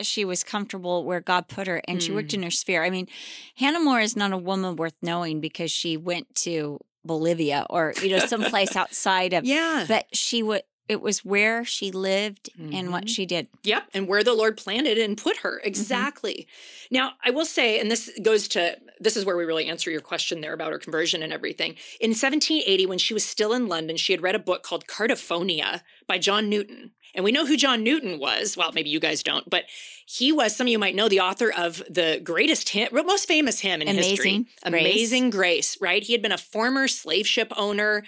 she 0.00 0.24
was 0.24 0.44
comfortable 0.44 1.04
where 1.04 1.20
God 1.20 1.48
put 1.48 1.66
her 1.66 1.80
and 1.88 1.98
mm. 1.98 2.02
she 2.02 2.12
worked 2.12 2.30
mm. 2.30 2.34
in 2.34 2.42
her 2.44 2.50
sphere. 2.50 2.84
I 2.84 2.90
mean, 2.90 3.08
Hannah 3.56 3.80
More 3.80 4.00
is 4.00 4.16
not 4.16 4.32
a 4.32 4.38
woman 4.38 4.76
worth 4.76 4.96
knowing 5.02 5.40
because 5.40 5.70
she 5.70 5.96
went 5.96 6.34
to 6.36 6.78
Bolivia 7.04 7.66
or 7.70 7.94
you 8.02 8.10
know 8.10 8.18
someplace 8.18 8.74
outside 8.76 9.32
of 9.32 9.44
yeah 9.44 9.84
but 9.86 10.06
she 10.12 10.42
would 10.42 10.62
it 10.88 11.00
was 11.00 11.24
where 11.24 11.64
she 11.64 11.90
lived 11.90 12.50
mm-hmm. 12.58 12.74
and 12.74 12.92
what 12.92 13.04
mm-hmm. 13.04 13.08
she 13.08 13.26
did. 13.26 13.48
Yep. 13.64 13.88
And 13.94 14.08
where 14.08 14.22
the 14.22 14.34
Lord 14.34 14.56
planted 14.56 14.98
and 14.98 15.16
put 15.16 15.38
her. 15.38 15.58
Mm-hmm. 15.58 15.68
Exactly. 15.68 16.46
Mm-hmm. 16.48 16.94
Now, 16.94 17.12
I 17.24 17.30
will 17.30 17.44
say, 17.44 17.80
and 17.80 17.90
this 17.90 18.10
goes 18.22 18.48
to 18.48 18.76
this 18.98 19.16
is 19.16 19.24
where 19.24 19.36
we 19.36 19.44
really 19.44 19.66
answer 19.66 19.90
your 19.90 20.00
question 20.00 20.40
there 20.40 20.54
about 20.54 20.72
her 20.72 20.78
conversion 20.78 21.22
and 21.22 21.32
everything. 21.32 21.72
In 22.00 22.10
1780, 22.10 22.86
when 22.86 22.98
she 22.98 23.14
was 23.14 23.24
still 23.24 23.52
in 23.52 23.68
London, 23.68 23.96
she 23.96 24.12
had 24.12 24.22
read 24.22 24.34
a 24.34 24.40
book 24.40 24.62
called 24.62 24.86
Cardiphonia 24.86 25.82
by 26.06 26.18
John 26.18 26.48
Newton. 26.48 26.92
And 27.14 27.24
we 27.24 27.32
know 27.32 27.46
who 27.46 27.56
John 27.56 27.82
Newton 27.82 28.18
was. 28.18 28.56
Well, 28.56 28.72
maybe 28.72 28.90
you 28.90 29.00
guys 29.00 29.22
don't, 29.22 29.48
but 29.48 29.64
he 30.06 30.32
was, 30.32 30.54
some 30.54 30.66
of 30.66 30.70
you 30.70 30.78
might 30.78 30.94
know, 30.94 31.08
the 31.08 31.20
author 31.20 31.50
of 31.50 31.82
the 31.88 32.20
greatest 32.22 32.68
hymn, 32.70 32.88
most 32.92 33.26
famous 33.26 33.60
hymn 33.60 33.80
in 33.80 33.88
Amazing 33.88 34.10
history. 34.10 34.32
Grace. 34.38 34.82
Amazing 34.82 35.30
Grace, 35.30 35.80
right? 35.80 36.02
He 36.02 36.12
had 36.12 36.22
been 36.22 36.32
a 36.32 36.38
former 36.38 36.88
slave 36.88 37.26
ship 37.26 37.52
owner 37.56 38.02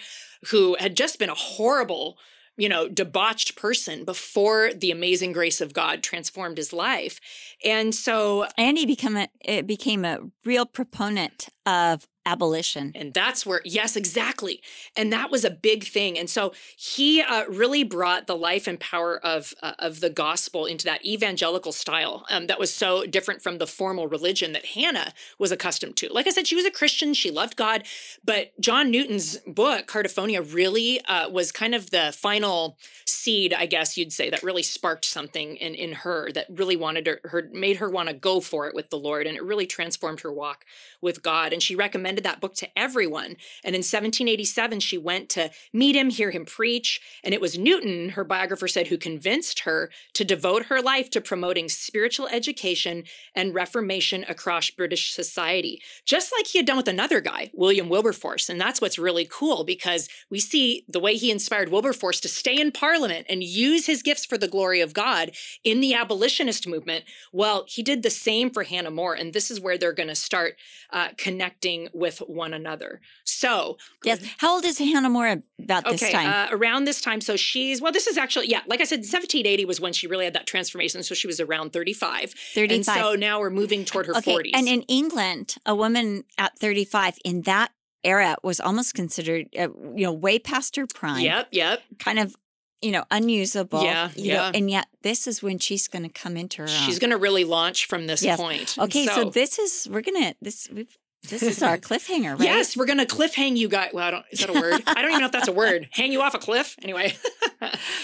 who 0.47 0.75
had 0.79 0.95
just 0.95 1.19
been 1.19 1.29
a 1.29 1.35
horrible 1.35 2.17
you 2.59 2.67
know, 2.67 2.89
debauched 2.89 3.55
person 3.55 4.03
before 4.03 4.71
the 4.73 4.91
amazing 4.91 5.31
grace 5.31 5.61
of 5.61 5.73
God 5.73 6.03
transformed 6.03 6.57
his 6.57 6.73
life. 6.73 7.19
And 7.63 7.95
so 7.95 8.47
and 8.57 8.77
he 8.77 8.85
a 9.15 9.61
became 9.61 10.05
a 10.05 10.19
real 10.43 10.65
proponent 10.65 11.47
of 11.69 12.07
abolition. 12.25 12.91
And 12.95 13.13
that's 13.13 13.45
where, 13.45 13.61
yes, 13.65 13.95
exactly. 13.95 14.61
And 14.95 15.11
that 15.11 15.31
was 15.31 15.43
a 15.43 15.49
big 15.49 15.83
thing. 15.83 16.17
And 16.17 16.29
so 16.29 16.53
he 16.77 17.21
uh, 17.21 17.45
really 17.47 17.83
brought 17.83 18.27
the 18.27 18.35
life 18.35 18.67
and 18.67 18.79
power 18.79 19.23
of, 19.25 19.53
uh, 19.63 19.73
of 19.79 19.99
the 19.99 20.09
gospel 20.09 20.65
into 20.65 20.85
that 20.85 21.03
evangelical 21.03 21.71
style 21.71 22.25
um, 22.29 22.47
that 22.47 22.59
was 22.59 22.73
so 22.73 23.05
different 23.05 23.41
from 23.41 23.57
the 23.57 23.65
formal 23.65 24.07
religion 24.07 24.51
that 24.53 24.65
Hannah 24.65 25.13
was 25.39 25.51
accustomed 25.51 25.97
to. 25.97 26.13
Like 26.13 26.27
I 26.27 26.31
said, 26.31 26.45
she 26.45 26.55
was 26.55 26.65
a 26.65 26.71
Christian, 26.71 27.13
she 27.13 27.31
loved 27.31 27.55
God, 27.55 27.83
but 28.23 28.51
John 28.59 28.91
Newton's 28.91 29.37
book, 29.47 29.87
Cardiphonia, 29.87 30.53
really 30.53 31.01
uh, 31.05 31.29
was 31.29 31.51
kind 31.51 31.73
of 31.73 31.89
the 31.89 32.13
final 32.15 32.77
seed, 33.05 33.53
I 33.53 33.65
guess 33.65 33.97
you'd 33.97 34.13
say, 34.13 34.29
that 34.29 34.43
really 34.43 34.63
sparked 34.63 35.05
something 35.05 35.55
in, 35.55 35.73
in 35.73 35.93
her 35.93 36.31
that 36.33 36.47
really 36.49 36.75
wanted 36.75 37.07
her, 37.07 37.21
her 37.23 37.49
made 37.51 37.77
her 37.77 37.89
want 37.89 38.09
to 38.09 38.13
go 38.13 38.39
for 38.39 38.67
it 38.67 38.75
with 38.75 38.89
the 38.91 38.99
Lord. 38.99 39.25
And 39.25 39.35
it 39.35 39.43
really 39.43 39.65
transformed 39.65 40.19
her 40.21 40.31
walk 40.31 40.65
with 41.01 41.23
God. 41.23 41.53
And 41.53 41.58
she 41.61 41.75
recommended 41.75 42.09
recommended 42.09 42.23
that 42.23 42.41
book 42.41 42.55
to 42.55 42.69
everyone. 42.77 43.35
And 43.63 43.75
in 43.75 43.79
1787, 43.79 44.79
she 44.79 44.97
went 44.97 45.29
to 45.29 45.51
meet 45.73 45.95
him, 45.95 46.09
hear 46.09 46.31
him 46.31 46.45
preach. 46.45 47.01
And 47.23 47.33
it 47.33 47.41
was 47.41 47.57
Newton, 47.57 48.09
her 48.09 48.23
biographer 48.23 48.67
said, 48.67 48.87
who 48.87 48.97
convinced 48.97 49.61
her 49.61 49.91
to 50.13 50.23
devote 50.23 50.65
her 50.65 50.81
life 50.81 51.09
to 51.11 51.21
promoting 51.21 51.69
spiritual 51.69 52.27
education 52.29 53.03
and 53.35 53.53
reformation 53.53 54.25
across 54.27 54.69
British 54.69 55.13
society, 55.13 55.81
just 56.05 56.31
like 56.35 56.47
he 56.47 56.59
had 56.59 56.65
done 56.65 56.77
with 56.77 56.87
another 56.87 57.21
guy, 57.21 57.51
William 57.53 57.89
Wilberforce. 57.89 58.49
And 58.49 58.59
that's 58.59 58.81
what's 58.81 58.97
really 58.97 59.27
cool 59.29 59.63
because 59.63 60.07
we 60.29 60.39
see 60.39 60.85
the 60.87 60.99
way 60.99 61.15
he 61.15 61.31
inspired 61.31 61.69
Wilberforce 61.69 62.19
to 62.21 62.29
stay 62.29 62.59
in 62.59 62.71
Parliament 62.71 63.25
and 63.29 63.43
use 63.43 63.85
his 63.85 64.01
gifts 64.01 64.25
for 64.25 64.37
the 64.37 64.47
glory 64.47 64.81
of 64.81 64.93
God 64.93 65.31
in 65.63 65.81
the 65.81 65.93
abolitionist 65.93 66.67
movement. 66.67 67.05
Well, 67.31 67.65
he 67.67 67.83
did 67.83 68.03
the 68.03 68.09
same 68.09 68.49
for 68.49 68.63
Hannah 68.63 68.89
More. 68.89 69.13
And 69.13 69.33
this 69.33 69.51
is 69.51 69.59
where 69.59 69.77
they're 69.77 69.93
going 69.93 70.09
to 70.09 70.15
start 70.15 70.55
uh, 70.91 71.09
connecting 71.17 71.48
with 71.93 72.09
with 72.09 72.27
one 72.27 72.53
another. 72.53 73.01
So, 73.23 73.77
yes. 74.03 74.19
How 74.39 74.55
old 74.55 74.65
is 74.65 74.79
Hannah 74.79 75.09
More 75.09 75.41
about 75.61 75.85
this 75.85 76.01
okay, 76.01 76.11
time? 76.11 76.27
Uh, 76.27 76.47
around 76.55 76.85
this 76.85 77.01
time. 77.01 77.21
So 77.21 77.35
she's, 77.35 77.81
well, 77.81 77.91
this 77.91 78.07
is 78.07 78.17
actually, 78.17 78.49
yeah, 78.49 78.61
like 78.67 78.81
I 78.81 78.83
said, 78.83 78.99
1780 78.99 79.65
was 79.65 79.79
when 79.79 79.93
she 79.93 80.07
really 80.07 80.25
had 80.25 80.33
that 80.33 80.47
transformation. 80.47 81.03
So 81.03 81.13
she 81.13 81.27
was 81.27 81.39
around 81.39 81.71
35. 81.71 82.31
35. 82.31 82.75
And 82.75 82.85
so 82.85 83.15
now 83.15 83.39
we're 83.39 83.49
moving 83.49 83.85
toward 83.85 84.07
her 84.07 84.17
okay. 84.17 84.33
40s. 84.33 84.51
And 84.53 84.67
in 84.67 84.81
England, 84.83 85.55
a 85.65 85.75
woman 85.75 86.23
at 86.37 86.57
35 86.57 87.17
in 87.23 87.43
that 87.43 87.71
era 88.03 88.35
was 88.43 88.59
almost 88.59 88.93
considered, 88.93 89.47
uh, 89.57 89.69
you 89.95 90.05
know, 90.05 90.13
way 90.13 90.39
past 90.39 90.75
her 90.75 90.87
prime. 90.87 91.21
Yep, 91.21 91.49
yep. 91.51 91.81
Kind 91.99 92.19
of 92.19 92.35
you 92.81 92.91
know, 92.91 93.03
unusable. 93.11 93.83
Yeah, 93.83 94.09
yeah. 94.15 94.35
Know, 94.35 94.51
and 94.53 94.69
yet 94.69 94.87
this 95.01 95.27
is 95.27 95.43
when 95.43 95.59
she's 95.59 95.87
going 95.87 96.03
to 96.03 96.09
come 96.09 96.37
into 96.37 96.61
her. 96.61 96.67
She's 96.67 96.99
going 96.99 97.11
to 97.11 97.17
really 97.17 97.43
launch 97.43 97.87
from 97.87 98.07
this 98.07 98.23
yes. 98.23 98.39
point. 98.39 98.77
Okay, 98.79 99.05
so, 99.05 99.15
so, 99.15 99.29
this 99.29 99.59
is 99.59 99.87
we're 99.91 100.01
going 100.01 100.21
to 100.23 100.35
this 100.41 100.69
we've 100.73 100.97
this 101.27 101.43
is 101.43 101.61
our 101.61 101.77
cliffhanger, 101.77 102.31
right? 102.31 102.41
yes, 102.41 102.77
we're 102.77 102.85
going 102.85 102.99
to 102.99 103.05
cliffhang 103.05 103.57
you 103.57 103.67
guys. 103.67 103.91
Well, 103.93 104.07
I 104.07 104.11
don't, 104.11 104.25
is 104.31 104.39
that 104.39 104.49
a 104.49 104.53
word? 104.53 104.81
I 104.87 105.01
don't 105.01 105.11
even 105.11 105.19
know 105.19 105.25
if 105.25 105.31
that's 105.31 105.47
a 105.47 105.53
word. 105.53 105.89
Hang 105.91 106.11
you 106.11 106.21
off 106.21 106.33
a 106.33 106.39
cliff? 106.39 106.75
Anyway. 106.81 107.15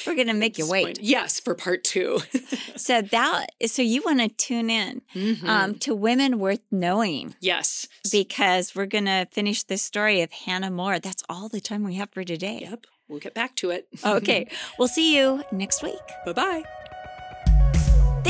We're 0.05 0.15
going 0.15 0.27
to 0.27 0.33
make 0.33 0.57
you 0.57 0.69
wait. 0.69 0.99
Yes, 1.01 1.39
for 1.39 1.55
part 1.55 1.83
two. 1.83 2.19
so 2.75 3.01
that 3.01 3.47
so 3.67 3.81
you 3.81 4.01
want 4.05 4.19
to 4.19 4.27
tune 4.27 4.69
in 4.69 5.01
mm-hmm. 5.13 5.47
um, 5.47 5.75
to 5.75 5.95
women 5.95 6.39
worth 6.39 6.61
knowing. 6.71 7.35
Yes, 7.39 7.87
because 8.11 8.75
we're 8.75 8.85
going 8.85 9.05
to 9.05 9.27
finish 9.31 9.63
the 9.63 9.77
story 9.77 10.21
of 10.21 10.31
Hannah 10.31 10.71
More. 10.71 10.99
That's 10.99 11.23
all 11.29 11.49
the 11.49 11.61
time 11.61 11.83
we 11.83 11.95
have 11.95 12.09
for 12.11 12.23
today. 12.23 12.59
Yep, 12.61 12.85
we'll 13.07 13.19
get 13.19 13.33
back 13.33 13.55
to 13.57 13.71
it. 13.71 13.87
okay, 14.03 14.47
we'll 14.79 14.87
see 14.87 15.15
you 15.15 15.43
next 15.51 15.81
week. 15.81 15.95
Bye 16.25 16.33
bye. 16.33 16.63